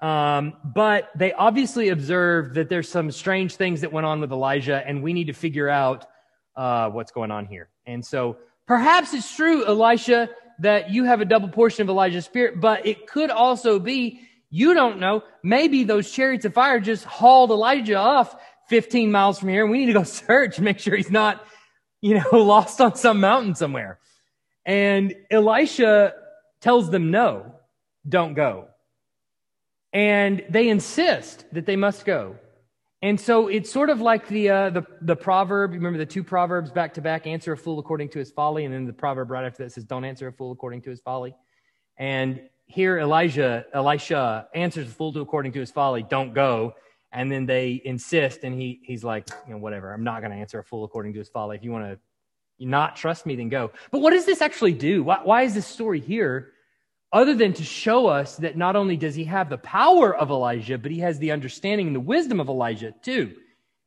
[0.00, 4.82] Um, but they obviously observe that there's some strange things that went on with Elijah,
[4.86, 6.06] and we need to figure out
[6.56, 7.68] uh, what's going on here.
[7.86, 12.60] And so perhaps it's true, Elisha, that you have a double portion of Elijah's spirit,
[12.60, 14.20] but it could also be
[14.50, 15.22] you don't know.
[15.42, 18.34] Maybe those chariots of fire just hauled Elijah off
[18.68, 21.44] 15 miles from here we need to go search make sure he's not,
[22.00, 23.98] you know, lost on some mountain somewhere.
[24.66, 26.14] And Elisha
[26.60, 27.54] tells them no,
[28.08, 28.68] don't go.
[29.92, 32.36] And they insist that they must go.
[33.02, 35.72] And so it's sort of like the, uh, the, the proverb.
[35.72, 38.66] Remember the two proverbs back to back, answer a fool according to his folly.
[38.66, 41.00] And then the proverb right after that says, don't answer a fool according to his
[41.00, 41.34] folly.
[41.96, 46.74] And here Elijah, Elisha answers the fool to according to his folly, don't go.
[47.12, 50.38] And then they insist, and he, he's like, you know, whatever, I'm not going to
[50.38, 51.56] answer a fool according to his folly.
[51.56, 51.98] If you want to
[52.60, 53.72] not trust me, then go.
[53.90, 55.02] But what does this actually do?
[55.02, 56.52] Why, why is this story here?
[57.12, 60.78] Other than to show us that not only does he have the power of Elijah,
[60.78, 63.34] but he has the understanding and the wisdom of Elijah too.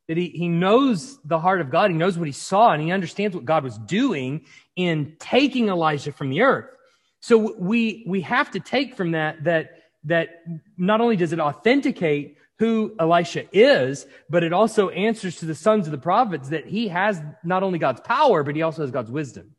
[0.08, 2.92] That he, he knows the heart of God, he knows what he saw, and he
[2.92, 4.44] understands what God was doing
[4.76, 6.76] in taking Elijah from the earth.
[7.24, 10.42] So we, we have to take from that, that, that
[10.76, 15.86] not only does it authenticate who Elisha is, but it also answers to the sons
[15.86, 19.10] of the prophets that he has not only God's power, but he also has God's
[19.10, 19.52] wisdom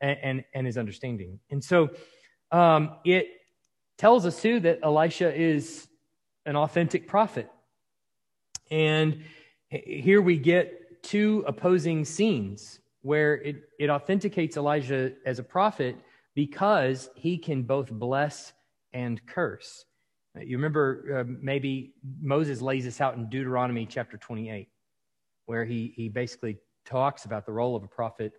[0.00, 1.38] and, and, and his understanding.
[1.52, 1.90] And so
[2.50, 3.28] um, it
[3.96, 5.86] tells us too that Elisha is
[6.44, 7.48] an authentic prophet.
[8.72, 9.22] And
[9.68, 15.94] here we get two opposing scenes where it, it authenticates Elijah as a prophet
[16.34, 18.52] because he can both bless
[18.92, 19.84] and curse.
[20.40, 24.68] You remember uh, maybe Moses lays this out in Deuteronomy chapter 28,
[25.46, 28.32] where he, he basically talks about the role of a prophet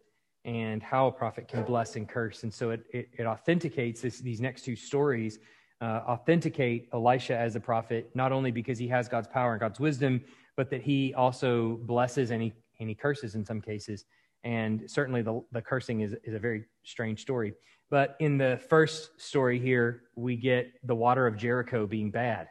[0.44, 2.44] and how a prophet can bless and curse.
[2.44, 5.40] And so it, it, it authenticates this, these next two stories,
[5.82, 9.80] uh, authenticate Elisha as a prophet, not only because he has God's power and God's
[9.80, 10.22] wisdom,
[10.56, 14.06] but that he also blesses and he, and he curses in some cases.
[14.44, 17.54] And certainly the, the cursing is, is a very strange story.
[17.90, 22.48] But in the first story here, we get the water of Jericho being bad.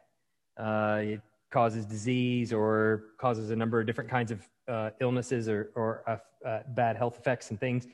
[0.57, 1.21] Uh, it
[1.51, 6.49] causes disease or causes a number of different kinds of uh, illnesses or, or uh,
[6.49, 7.87] uh, bad health effects and things.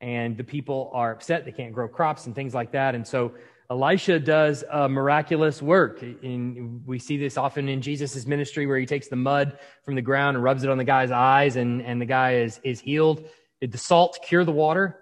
[0.00, 1.44] And the people are upset.
[1.44, 2.94] They can't grow crops and things like that.
[2.94, 3.32] And so
[3.70, 6.02] Elisha does a miraculous work.
[6.02, 10.02] In, we see this often in Jesus' ministry where he takes the mud from the
[10.02, 13.28] ground and rubs it on the guy's eyes and, and the guy is, is healed.
[13.60, 14.98] Did the salt cure the water?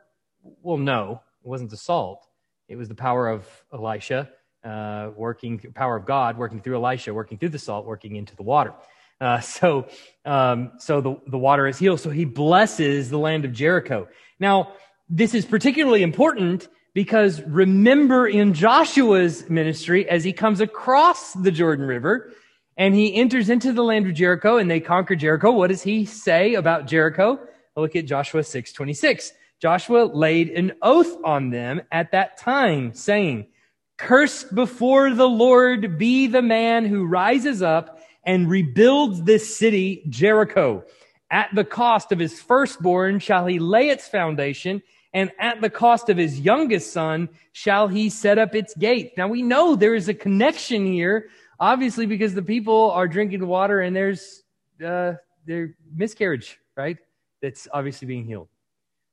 [0.63, 1.21] Well, no.
[1.45, 2.27] It wasn't the salt.
[2.69, 4.31] It was the power of Elisha
[4.65, 8.43] uh, working, power of God working through Elisha, working through the salt, working into the
[8.43, 8.73] water.
[9.21, 9.87] Uh, so,
[10.25, 12.01] um, so the, the water is healed.
[12.01, 14.09] So he blesses the land of Jericho.
[14.41, 14.73] Now,
[15.09, 21.85] this is particularly important because remember in Joshua's ministry, as he comes across the Jordan
[21.85, 22.33] River
[22.77, 26.07] and he enters into the land of Jericho and they conquer Jericho, what does he
[26.07, 27.39] say about Jericho?
[27.77, 29.33] Look at Joshua 6 26.
[29.61, 33.47] Joshua laid an oath on them at that time, saying,
[33.97, 40.85] Cursed before the Lord be the man who rises up and rebuilds this city, Jericho.
[41.31, 46.09] At the cost of his firstborn shall he lay its foundation, and at the cost
[46.09, 49.13] of his youngest son shall he set up its gate.
[49.17, 51.29] Now we know there is a connection here,
[51.61, 54.43] obviously, because the people are drinking water and there's
[54.85, 55.15] uh,
[55.47, 56.99] their miscarriage, right?
[57.41, 58.49] That's obviously being healed.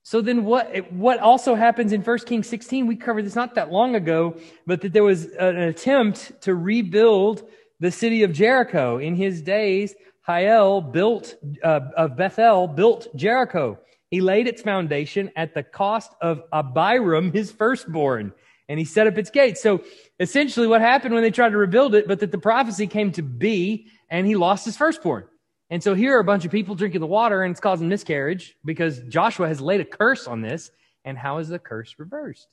[0.03, 3.71] So then what, what also happens in 1 Kings 16, we covered this not that
[3.71, 4.35] long ago,
[4.65, 7.47] but that there was an attempt to rebuild
[7.79, 8.97] the city of Jericho.
[8.97, 9.93] In his days,
[10.27, 13.79] Hiel built, uh, of Bethel built Jericho.
[14.09, 18.33] He laid its foundation at the cost of Abiram, his firstborn,
[18.67, 19.61] and he set up its gates.
[19.61, 19.83] So
[20.19, 23.21] essentially what happened when they tried to rebuild it, but that the prophecy came to
[23.21, 25.25] be, and he lost his firstborn.
[25.71, 28.57] And so here are a bunch of people drinking the water and it's causing miscarriage
[28.65, 30.69] because Joshua has laid a curse on this.
[31.05, 32.49] And how is the curse reversed?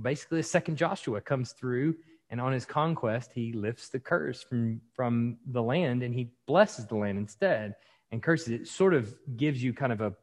[0.00, 1.94] Basically, the second Joshua comes through
[2.30, 6.86] and on his conquest, he lifts the curse from, from the land and he blesses
[6.86, 7.74] the land instead
[8.10, 8.66] and curses it.
[8.66, 10.14] Sort of gives you kind of a,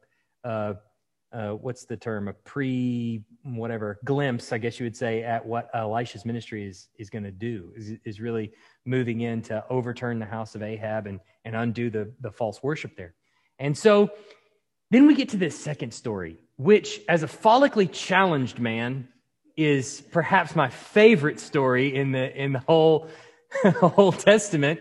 [0.44, 0.74] uh,
[1.32, 5.70] uh, what's the term, a pre whatever glimpse, I guess you would say, at what
[5.74, 7.72] Elisha's ministry is is going to do.
[7.76, 8.52] Is is really
[8.86, 12.96] moving in to overturn the house of Ahab and and undo the the false worship
[12.98, 13.14] there.
[13.60, 14.10] And so
[14.90, 19.08] then we get to this second story, which, as a follically challenged man,
[19.56, 23.08] is perhaps my favorite story in the in the whole
[23.64, 24.80] whole Testament,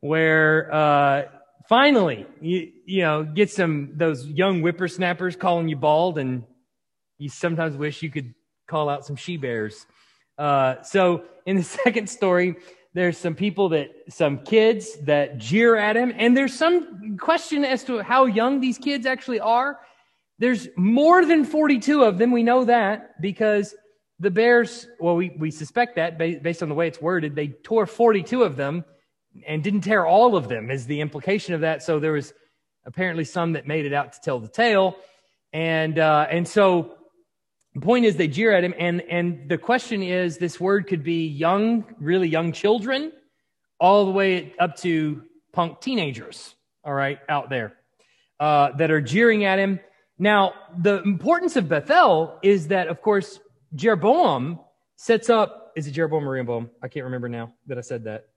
[0.00, 0.72] where.
[0.72, 1.22] Uh,
[1.70, 6.42] finally, you, you know, get some, those young whippersnappers calling you bald and
[7.16, 8.34] you sometimes wish you could
[8.66, 9.86] call out some she bears.
[10.36, 12.56] Uh, so in the second story,
[12.92, 17.84] there's some people that, some kids that jeer at him, and there's some question as
[17.84, 19.78] to how young these kids actually are.
[20.40, 22.32] There's more than 42 of them.
[22.32, 23.76] We know that because
[24.18, 27.86] the Bears, well, we, we suspect that based on the way it's worded, they tore
[27.86, 28.84] 42 of them
[29.46, 31.82] and didn't tear all of them is the implication of that.
[31.82, 32.32] So there was
[32.84, 34.96] apparently some that made it out to tell the tale.
[35.52, 36.94] And, uh, and so
[37.74, 38.74] the point is they jeer at him.
[38.78, 43.12] And, and the question is this word could be young, really young children,
[43.78, 47.74] all the way up to punk teenagers, all right, out there,
[48.38, 49.80] uh, that are jeering at him.
[50.18, 53.40] Now, the importance of Bethel is that, of course,
[53.74, 54.60] Jeroboam
[54.96, 56.70] sets up, is it Jeroboam or Rehoboam?
[56.82, 58.29] I can't remember now that I said that.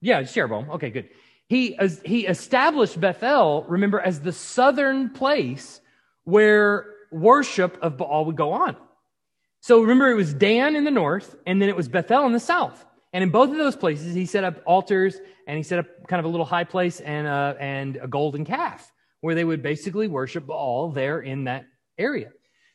[0.00, 0.70] Yeah, Jeroboam.
[0.70, 1.08] Okay, good.
[1.48, 5.80] He, he established Bethel, remember, as the southern place
[6.24, 8.76] where worship of Baal would go on.
[9.60, 12.40] So remember, it was Dan in the north, and then it was Bethel in the
[12.40, 12.84] south.
[13.12, 16.20] And in both of those places, he set up altars and he set up kind
[16.20, 20.06] of a little high place and a, and a golden calf where they would basically
[20.06, 21.64] worship Baal there in that
[21.96, 22.30] area.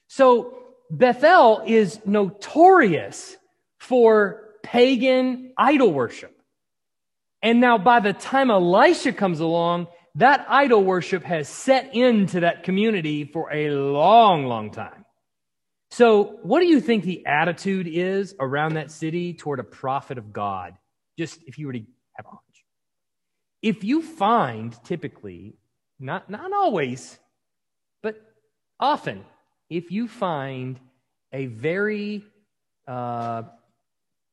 [0.08, 0.58] So
[0.90, 3.38] Bethel is notorious
[3.78, 6.41] for pagan idol worship.
[7.42, 12.64] And now by the time Elisha comes along, that idol worship has set into that
[12.64, 15.06] community for a long, long time.
[15.90, 20.32] So, what do you think the attitude is around that city toward a prophet of
[20.32, 20.76] God?
[21.18, 22.42] Just if you were to have a hunch.
[23.62, 25.56] If you find typically,
[26.00, 27.20] not, not always,
[28.02, 28.16] but
[28.80, 29.26] often,
[29.70, 30.80] if you find
[31.34, 32.24] a very
[32.88, 33.44] uh,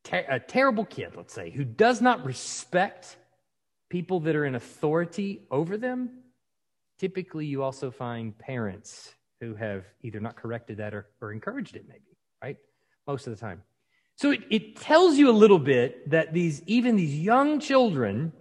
[0.08, 3.16] ter- a terrible kid, let's say, who does not respect
[3.90, 6.10] people that are in authority over them,
[6.98, 11.86] typically you also find parents who have either not corrected that or, or encouraged it,
[11.88, 12.56] maybe, right?
[13.06, 13.62] Most of the time.
[14.16, 18.32] So it, it tells you a little bit that these, even these young children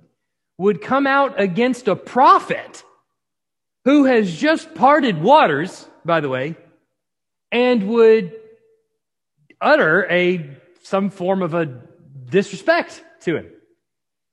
[0.57, 2.83] would come out against a prophet
[3.85, 6.55] who has just parted waters, by the way,
[7.51, 8.33] and would
[9.61, 11.65] utter a some form of a
[12.29, 13.47] disrespect to him.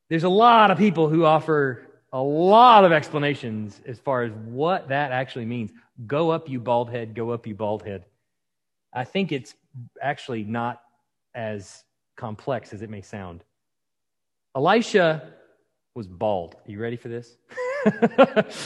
[0.09, 4.91] There's a lot of people who offer a lot of explanations as far as what
[4.91, 5.73] that actually means.
[6.07, 8.05] Go up, you bald head, go up, you bald head.
[8.93, 9.53] I think it's
[10.01, 10.81] actually not
[11.35, 11.83] as
[12.17, 13.43] complex as it may sound.
[14.55, 15.33] Elisha
[15.97, 16.55] was bald.
[16.55, 17.37] Are you ready for this?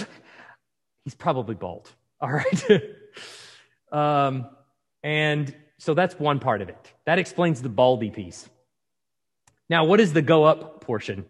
[1.05, 1.91] He's probably bald.
[2.21, 2.83] All right.
[3.93, 4.47] um,
[5.03, 6.93] and so that's one part of it.
[7.07, 8.49] That explains the baldy piece.
[9.71, 11.27] Now, what is the go up portion?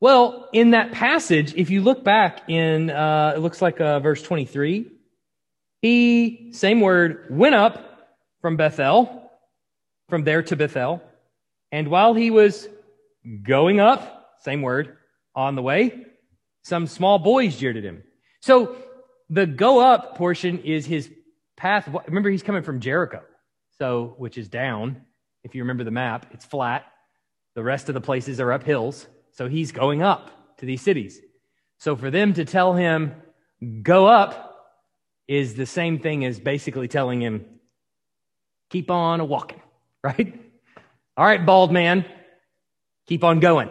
[0.00, 4.22] Well, in that passage, if you look back in, uh, it looks like uh, verse
[4.22, 4.90] 23,
[5.80, 8.08] he, same word, went up
[8.42, 9.30] from Bethel,
[10.08, 11.02] from there to Bethel.
[11.72, 12.68] And while he was
[13.42, 14.96] going up, same word,
[15.34, 16.06] on the way,
[16.62, 18.02] some small boys jeered at him.
[18.40, 18.76] So
[19.30, 21.10] the go up portion is his
[21.56, 21.88] path.
[22.06, 23.22] Remember, he's coming from Jericho
[23.78, 25.02] so which is down.
[25.44, 26.84] If you remember the map, it's flat.
[27.54, 29.06] The rest of the places are up hills.
[29.32, 31.20] So he's going up to these cities.
[31.78, 33.14] So for them to tell him,
[33.82, 34.46] go up,
[35.28, 37.44] is the same thing as basically telling him,
[38.70, 39.60] keep on walking,
[40.04, 40.40] right?
[41.16, 42.04] All right, bald man,
[43.06, 43.70] keep on going,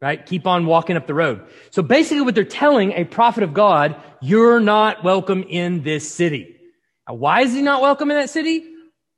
[0.00, 0.24] right?
[0.24, 1.46] Keep on walking up the road.
[1.70, 6.56] So basically what they're telling a prophet of God, you're not welcome in this city.
[7.08, 8.64] Now, why is he not welcome in that city?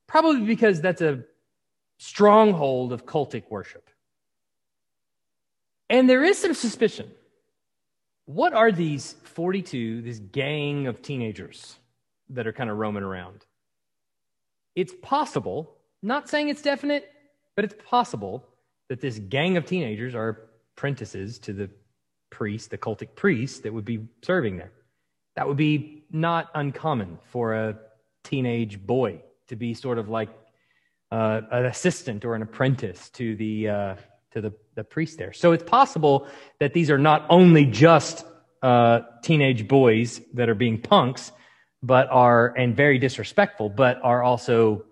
[0.07, 1.25] Probably because that's a
[1.99, 3.89] stronghold of cultic worship.
[5.89, 7.11] And there is some suspicion.
[8.27, 11.77] What are these 42, this gang of teenagers
[12.31, 13.47] that are kind of roaming around?
[14.75, 17.11] It's possible, not saying it's definite,
[17.55, 18.45] but it's possible
[18.89, 21.71] that this gang of teenagers are apprentices to the
[22.31, 24.73] priest, the cultic priest that would be serving there.
[25.37, 27.77] That would be not uncommon for a
[28.25, 30.29] teenage boy to be sort of like
[31.11, 33.95] uh, an assistant or an apprentice to the uh,
[34.33, 35.33] to the, the priest there.
[35.33, 36.29] So it's possible
[36.61, 38.25] that these are not only just
[38.63, 41.33] uh, teenage boys that are being punks,
[41.83, 44.85] but are and very disrespectful, but are also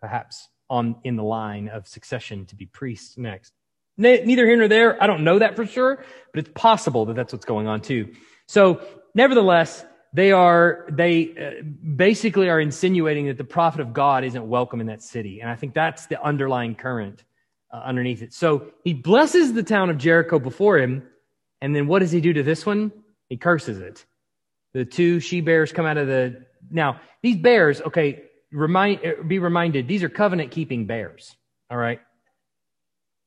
[0.00, 3.52] perhaps on in the line of succession to be priests next.
[3.96, 5.02] Neither here nor there.
[5.02, 6.02] I don't know that for sure,
[6.32, 8.14] but it's possible that that's what's going on too.
[8.48, 8.80] So,
[9.14, 11.62] nevertheless, they are they uh,
[11.96, 15.56] basically are insinuating that the prophet of God isn't welcome in that city, and I
[15.56, 17.24] think that's the underlying current
[17.72, 18.32] uh, underneath it.
[18.32, 21.04] So he blesses the town of Jericho before him,
[21.60, 22.92] and then what does he do to this one?
[23.28, 24.04] He curses it.
[24.72, 27.80] The two she bears come out of the now these bears.
[27.80, 31.36] Okay, remind, uh, be reminded, these are covenant keeping bears.
[31.70, 32.00] All right.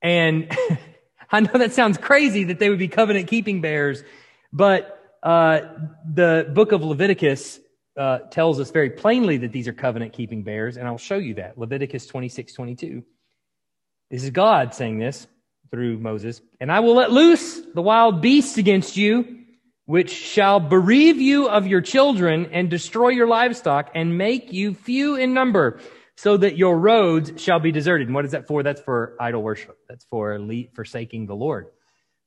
[0.01, 0.55] And
[1.31, 4.03] I know that sounds crazy that they would be covenant keeping bears,
[4.51, 5.61] but uh,
[6.13, 7.59] the book of Leviticus
[7.97, 11.35] uh, tells us very plainly that these are covenant keeping bears, and I'll show you
[11.35, 11.57] that.
[11.57, 13.03] Leviticus 26 22.
[14.11, 15.25] This is God saying this
[15.71, 16.41] through Moses.
[16.59, 19.39] And I will let loose the wild beasts against you
[19.85, 25.15] which shall bereave you of your children and destroy your livestock and make you few
[25.15, 25.79] in number
[26.15, 28.07] so that your roads shall be deserted.
[28.07, 28.63] And what is that for?
[28.63, 29.77] That's for idol worship.
[29.89, 30.39] That's for
[30.73, 31.67] forsaking the Lord.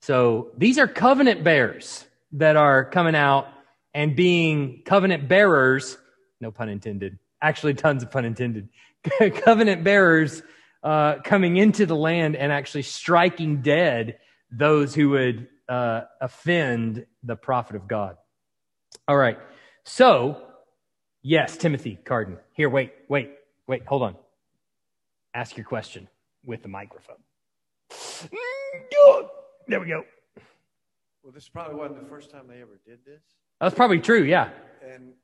[0.03, 2.05] So these are covenant bearers
[2.37, 3.49] that are coming out
[3.95, 5.97] and being covenant bearers.
[6.41, 7.19] No pun intended.
[7.43, 8.69] Actually, tons of pun intended.
[9.45, 10.43] covenant bearers
[10.83, 14.19] uh, coming into the land and actually striking dead
[14.51, 18.17] those who would uh, offend the prophet of God.
[19.09, 19.39] All right.
[19.85, 20.41] So,
[21.23, 22.39] yes, Timothy Carden.
[22.53, 23.31] Here, wait, wait,
[23.67, 24.17] wait, hold on.
[25.35, 26.09] Ask your question
[26.45, 27.17] with the microphone.
[29.69, 30.05] There we go.
[31.27, 33.21] Well, this probably wasn't the first time they ever did this.
[33.61, 34.51] That's probably true, yeah.
[34.81, 35.15] And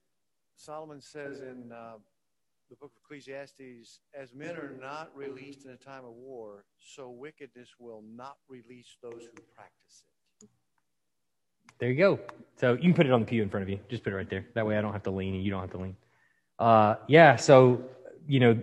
[0.56, 1.92] Solomon says in uh,
[2.70, 7.08] the book of Ecclesiastes, as men are not released in a time of war, so
[7.08, 10.02] wickedness will not release those who practice
[10.42, 10.48] it.
[11.78, 12.18] There you go.
[12.56, 13.78] So you can put it on the pew in front of you.
[13.88, 14.44] Just put it right there.
[14.56, 15.96] That way I don't have to lean and you don't have to lean.
[16.58, 17.36] Uh, yeah.
[17.36, 17.80] So,
[18.26, 18.58] you know,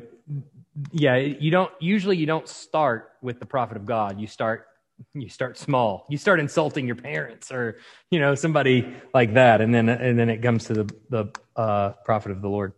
[0.91, 4.19] yeah, you don't, usually you don't start with the prophet of God.
[4.19, 4.65] You start,
[5.13, 6.05] you start small.
[6.09, 7.77] You start insulting your parents or,
[8.11, 9.61] you know, somebody like that.
[9.61, 12.73] And then, and then it comes to the, the, uh, prophet of the Lord.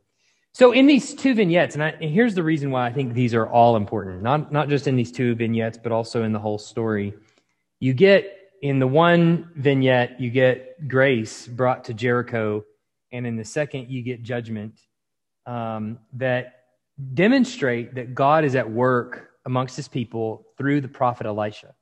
[0.53, 3.33] So in these two vignettes, and, I, and here's the reason why I think these
[3.33, 6.57] are all important, not, not just in these two vignettes, but also in the whole
[6.57, 7.13] story.
[7.79, 12.65] You get in the one vignette, you get grace brought to Jericho,
[13.11, 14.79] and in the second, you get judgment
[15.45, 16.65] um, that
[17.13, 21.73] demonstrate that God is at work amongst his people through the prophet Elisha.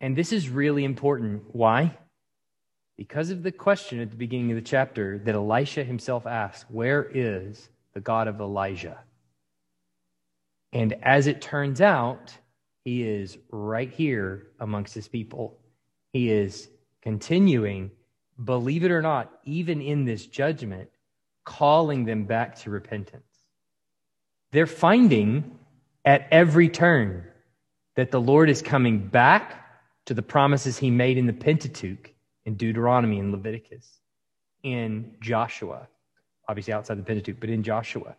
[0.00, 1.42] And this is really important.
[1.52, 1.96] Why?
[2.96, 7.02] Because of the question at the beginning of the chapter that Elisha himself asked Where
[7.02, 8.98] is the God of Elijah?
[10.72, 12.32] And as it turns out,
[12.84, 15.58] he is right here amongst his people.
[16.12, 16.68] He is
[17.02, 17.90] continuing,
[18.42, 20.88] believe it or not, even in this judgment,
[21.44, 23.24] calling them back to repentance.
[24.52, 25.58] They're finding
[26.04, 27.24] at every turn
[27.96, 29.59] that the Lord is coming back
[30.06, 32.12] to the promises he made in the Pentateuch,
[32.44, 34.00] in Deuteronomy and Leviticus,
[34.62, 35.88] in Joshua,
[36.48, 38.16] obviously outside the Pentateuch, but in Joshua,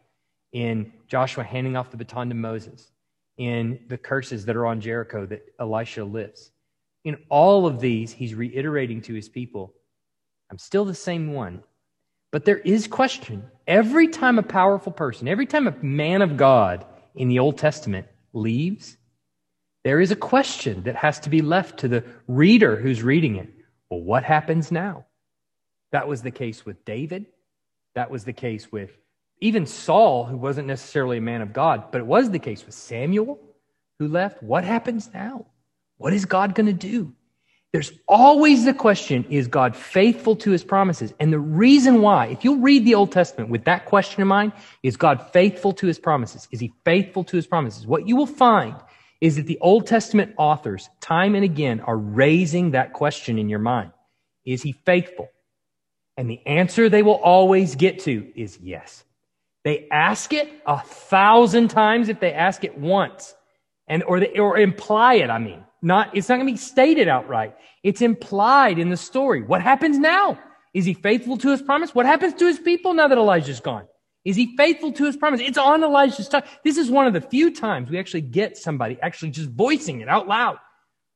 [0.54, 2.92] in Joshua handing off the baton to Moses,
[3.38, 6.52] in the curses that are on Jericho that Elisha lifts.
[7.04, 9.74] In all of these, he's reiterating to his people,
[10.52, 11.64] I'm still the same one.
[12.32, 13.44] But there is question.
[13.68, 18.08] Every time a powerful person, every time a man of God in the Old Testament
[18.34, 18.98] leaves,
[19.84, 23.50] there is a question that has to be left to the reader who's reading it.
[23.90, 25.06] Well, what happens now?
[25.92, 27.26] That was the case with David.
[27.96, 28.92] That was the case with
[29.42, 32.76] even Saul, who wasn't necessarily a man of God, but it was the case with
[32.76, 33.40] Samuel,
[33.98, 34.42] who left.
[34.44, 35.48] What happens now?
[35.98, 37.14] What is God going to do?
[37.74, 41.14] There's always the question is God faithful to his promises?
[41.20, 44.52] And the reason why, if you'll read the Old Testament with that question in mind,
[44.84, 46.48] is God faithful to his promises?
[46.52, 47.88] Is he faithful to his promises?
[47.88, 48.76] What you will find
[49.22, 53.60] is that the Old Testament authors, time and again, are raising that question in your
[53.60, 53.92] mind.
[54.46, 55.30] Is he faithful?
[56.18, 59.04] And the answer they will always get to is yes.
[59.64, 63.36] They ask it a thousand times if they ask it once.
[63.88, 65.64] And, or, they, or imply it, I mean.
[65.84, 67.56] Not, it's not going to be stated outright.
[67.84, 69.42] It's implied in the story.
[69.44, 70.40] What happens now?
[70.74, 71.94] Is he faithful to his promise?
[71.94, 73.88] What happens to his people now that Elijah's gone?
[74.24, 75.42] Is he faithful to his promise?
[75.42, 76.44] It's on Elijah's tongue.
[76.64, 80.08] This is one of the few times we actually get somebody actually just voicing it
[80.08, 80.58] out loud.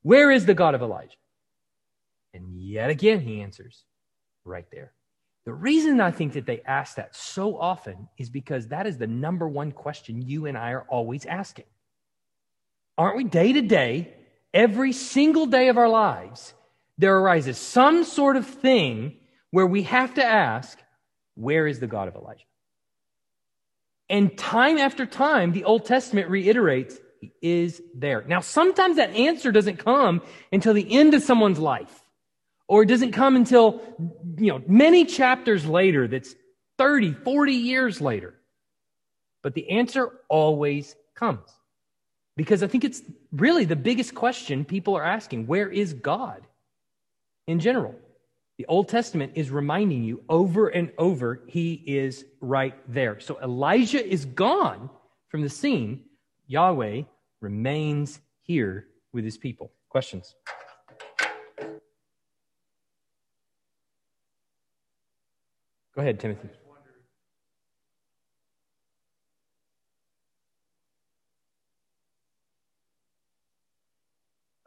[0.01, 1.17] Where is the God of Elijah?
[2.33, 3.83] And yet again, he answers
[4.43, 4.93] right there.
[5.45, 9.07] The reason I think that they ask that so often is because that is the
[9.07, 11.65] number one question you and I are always asking.
[12.97, 14.15] Aren't we day to day,
[14.53, 16.55] every single day of our lives,
[16.97, 19.17] there arises some sort of thing
[19.51, 20.79] where we have to ask,
[21.35, 22.45] where is the God of Elijah?
[24.09, 28.23] And time after time, the Old Testament reiterates, He is there.
[28.27, 32.03] Now, sometimes that answer doesn't come until the end of someone's life,
[32.67, 33.81] or it doesn't come until,
[34.37, 36.35] you know, many chapters later, that's
[36.77, 38.35] 30, 40 years later.
[39.41, 41.49] But the answer always comes.
[42.35, 43.01] Because I think it's
[43.31, 46.41] really the biggest question people are asking where is God
[47.47, 47.95] in general?
[48.57, 53.19] The Old Testament is reminding you over and over, he is right there.
[53.19, 54.89] So Elijah is gone
[55.27, 56.05] from the scene.
[56.47, 57.01] Yahweh
[57.41, 59.73] remains here with his people.
[59.89, 60.35] Questions?
[65.93, 66.49] Go ahead, Timothy.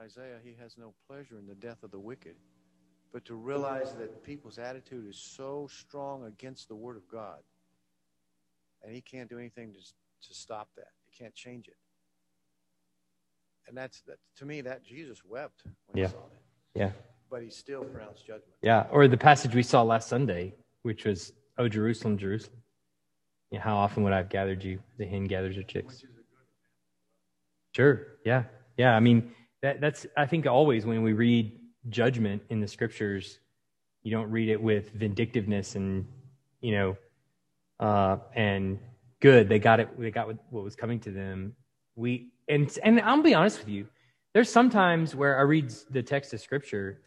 [0.00, 2.36] Isaiah, he has no pleasure in the death of the wicked
[3.12, 7.38] but to realize that people's attitude is so strong against the Word of God,
[8.82, 10.92] and He can't do anything to, to stop that.
[11.06, 11.76] He can't change it.
[13.68, 16.06] And that's that to me that Jesus wept when yeah.
[16.06, 16.80] he saw that.
[16.80, 16.90] Yeah.
[17.30, 18.54] But he still pronounced judgment.
[18.62, 18.86] Yeah.
[18.90, 22.56] Or the passage we saw last Sunday, which was, "Oh Jerusalem, Jerusalem,
[23.50, 24.80] yeah, how often would I have gathered you?
[24.96, 26.02] The hen gathers her chicks."
[27.72, 28.06] Sure.
[28.24, 28.44] Yeah.
[28.78, 28.96] Yeah.
[28.96, 31.57] I mean, that, that's I think always when we read
[31.88, 33.38] judgment in the scriptures,
[34.02, 36.06] you don't read it with vindictiveness and,
[36.60, 36.96] you know,
[37.80, 38.78] uh, and
[39.20, 39.48] good.
[39.48, 39.88] They got it.
[39.98, 41.54] They got what was coming to them.
[41.96, 43.86] We and and I'll be honest with you.
[44.34, 47.00] There's sometimes where I read the text of scripture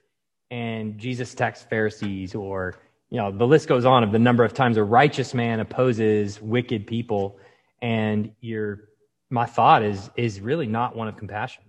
[0.49, 2.75] and Jesus attacks Pharisees, or
[3.09, 6.41] you know, the list goes on of the number of times a righteous man opposes
[6.41, 7.37] wicked people,
[7.81, 8.89] and your
[9.29, 11.63] my thought is is really not one of compassion.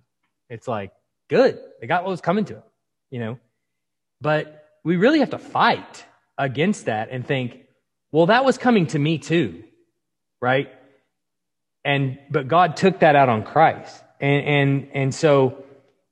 [0.49, 0.93] It's like
[1.29, 1.59] good.
[1.81, 2.63] They got what was coming to them
[3.13, 3.39] you know?
[4.21, 6.05] But we really have to fight
[6.37, 7.61] against that and think,
[8.11, 9.63] well, that was coming to me too,
[10.41, 10.73] right?
[11.85, 14.03] And, but God took that out on Christ.
[14.21, 15.65] And, and, and so,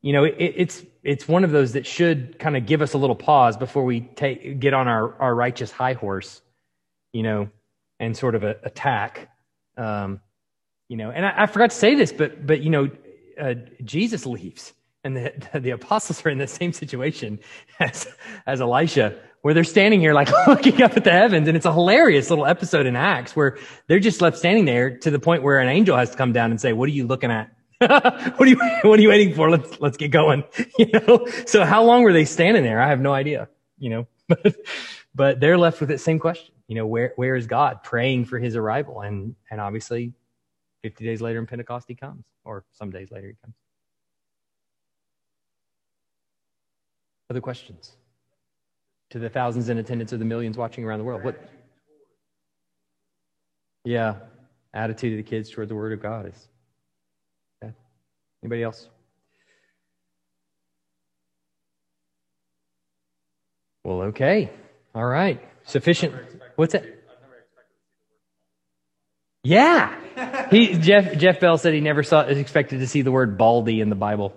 [0.02, 2.98] you know, it, it's, it's one of those that should kind of give us a
[2.98, 6.42] little pause before we take, get on our, our righteous high horse,
[7.12, 7.48] you know,
[7.98, 9.30] and sort of a, attack.
[9.76, 10.20] Um,
[10.88, 12.90] you know, and I, I, forgot to say this, but, but, you know,
[13.40, 14.74] uh, Jesus leaves
[15.04, 17.38] and the, the apostles are in the same situation
[17.80, 18.08] as,
[18.46, 21.48] as Elisha, where they're standing here like looking up at the heavens.
[21.48, 25.10] And it's a hilarious little episode in Acts where they're just left standing there to
[25.10, 27.30] the point where an angel has to come down and say, what are you looking
[27.30, 27.50] at?
[27.80, 29.50] what are you, what are you waiting for?
[29.50, 30.44] Let's, let's get going.
[30.78, 31.26] You know?
[31.46, 32.80] So how long were they standing there?
[32.80, 33.48] I have no idea,
[33.78, 34.56] you know, but,
[35.14, 36.54] but they're left with that same question.
[36.68, 39.00] You know, where, where is God praying for his arrival?
[39.00, 40.12] And, and obviously
[40.82, 43.54] 50 days later in Pentecost, he comes or some days later he comes.
[47.30, 47.92] Other questions?
[49.10, 51.22] To the thousands in attendance or the millions watching around the world.
[51.22, 51.40] What?
[53.84, 54.16] Yeah,
[54.74, 56.48] attitude of the kids toward the Word of God is.
[57.62, 57.70] Yeah.
[58.42, 58.88] Anybody else?
[63.84, 64.50] Well, okay.
[64.94, 65.40] All right.
[65.64, 66.14] Sufficient.
[66.56, 66.84] What's that?
[69.42, 69.96] Yeah.
[70.50, 73.88] He Jeff Jeff Bell said he never saw expected to see the word baldy in
[73.88, 74.34] the Bible.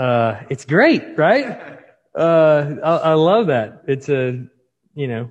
[0.00, 1.78] Uh, it's great, right?
[2.14, 3.82] Uh, I, I love that.
[3.86, 4.46] It's a,
[4.94, 5.30] you know,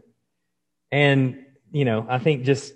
[0.92, 2.74] and, you know, I think just,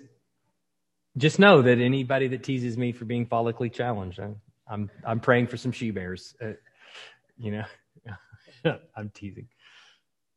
[1.16, 5.46] just know that anybody that teases me for being follically challenged, I'm, I'm, I'm praying
[5.46, 6.34] for some she bears.
[6.42, 6.54] Uh,
[7.38, 9.46] you know, I'm teasing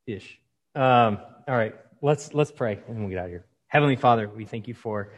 [0.06, 0.40] ish.
[0.76, 3.48] Um, all right, let's, let's pray and we'll get out of here.
[3.70, 5.12] Heavenly Father, we thank you for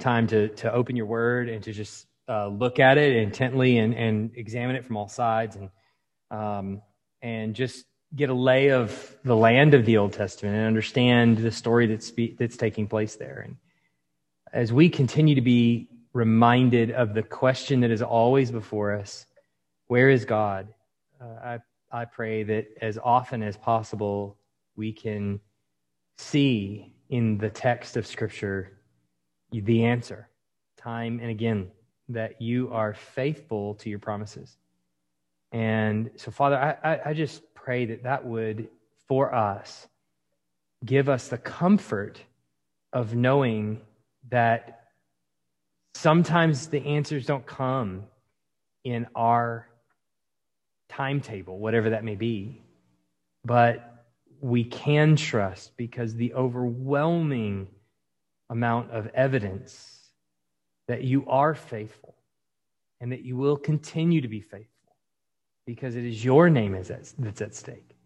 [0.00, 3.94] time to, to open your word and to just uh, look at it intently and,
[3.94, 5.70] and examine it from all sides and,
[6.30, 6.82] um,
[7.22, 11.50] and just get a lay of the land of the Old Testament and understand the
[11.50, 13.44] story that's, be, that's taking place there.
[13.44, 13.56] And
[14.52, 19.26] as we continue to be reminded of the question that is always before us,
[19.88, 20.68] where is God?
[21.20, 21.58] Uh, I,
[21.90, 24.38] I pray that as often as possible,
[24.76, 25.40] we can
[26.16, 28.78] see in the text of Scripture
[29.50, 30.28] the answer
[30.76, 31.70] time and again
[32.08, 34.56] that you are faithful to your promises.
[35.54, 38.66] And so, Father, I, I, just pray that that would,
[39.06, 39.86] for us,
[40.84, 42.20] give us the comfort
[42.92, 43.80] of knowing
[44.30, 44.86] that
[45.94, 48.02] sometimes the answers don't come
[48.82, 49.68] in our
[50.88, 52.60] timetable, whatever that may be,
[53.44, 54.06] but
[54.40, 57.68] we can trust because the overwhelming
[58.50, 60.10] amount of evidence
[60.88, 62.16] that you are faithful
[63.00, 64.73] and that you will continue to be faithful
[65.66, 67.96] because it is your name that's at stake.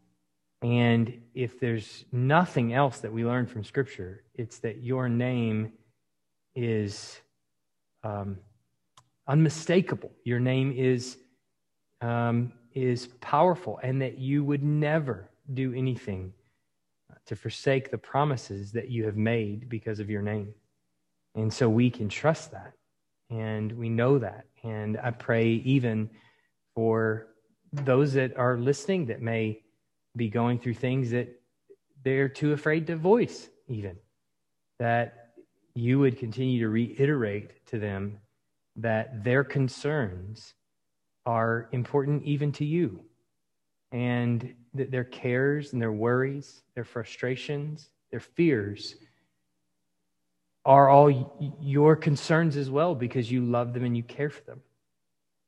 [0.63, 5.73] And if there's nothing else that we learn from Scripture, it's that your name
[6.55, 7.21] is
[8.03, 8.39] um,
[9.29, 10.11] unmistakable.
[10.25, 11.17] Your name is,
[12.01, 16.33] um, is powerful, and that you would never do anything
[17.27, 20.53] to forsake the promises that you have made because of your name.
[21.35, 22.73] And so we can trust that,
[23.31, 24.47] and we know that.
[24.65, 26.11] And I pray even
[26.75, 27.29] for
[27.73, 29.63] those that are listening that may
[30.17, 31.29] be going through things that
[32.05, 33.97] they're too afraid to voice, even.
[34.79, 35.35] That
[35.75, 38.19] you would continue to reiterate to them
[38.77, 40.55] that their concerns
[41.27, 43.01] are important even to you,
[43.93, 48.97] and that their cares and their worries, their frustrations, their fears
[50.65, 51.11] are all
[51.61, 54.61] your concerns as well because you love them and you care for them.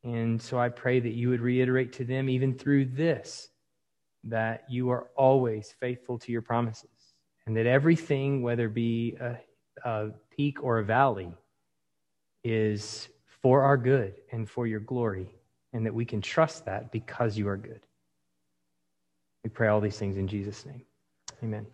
[0.02, 3.50] And so I pray that you would reiterate to them, even through this,
[4.24, 6.88] that you are always faithful to your promises
[7.46, 9.36] and that everything, whether it be a,
[9.84, 11.32] a peak or a valley,
[12.44, 13.08] is
[13.42, 15.34] for our good and for your glory,
[15.72, 17.80] and that we can trust that because you are good.
[19.44, 20.82] We pray all these things in Jesus' name.
[21.42, 21.66] Amen.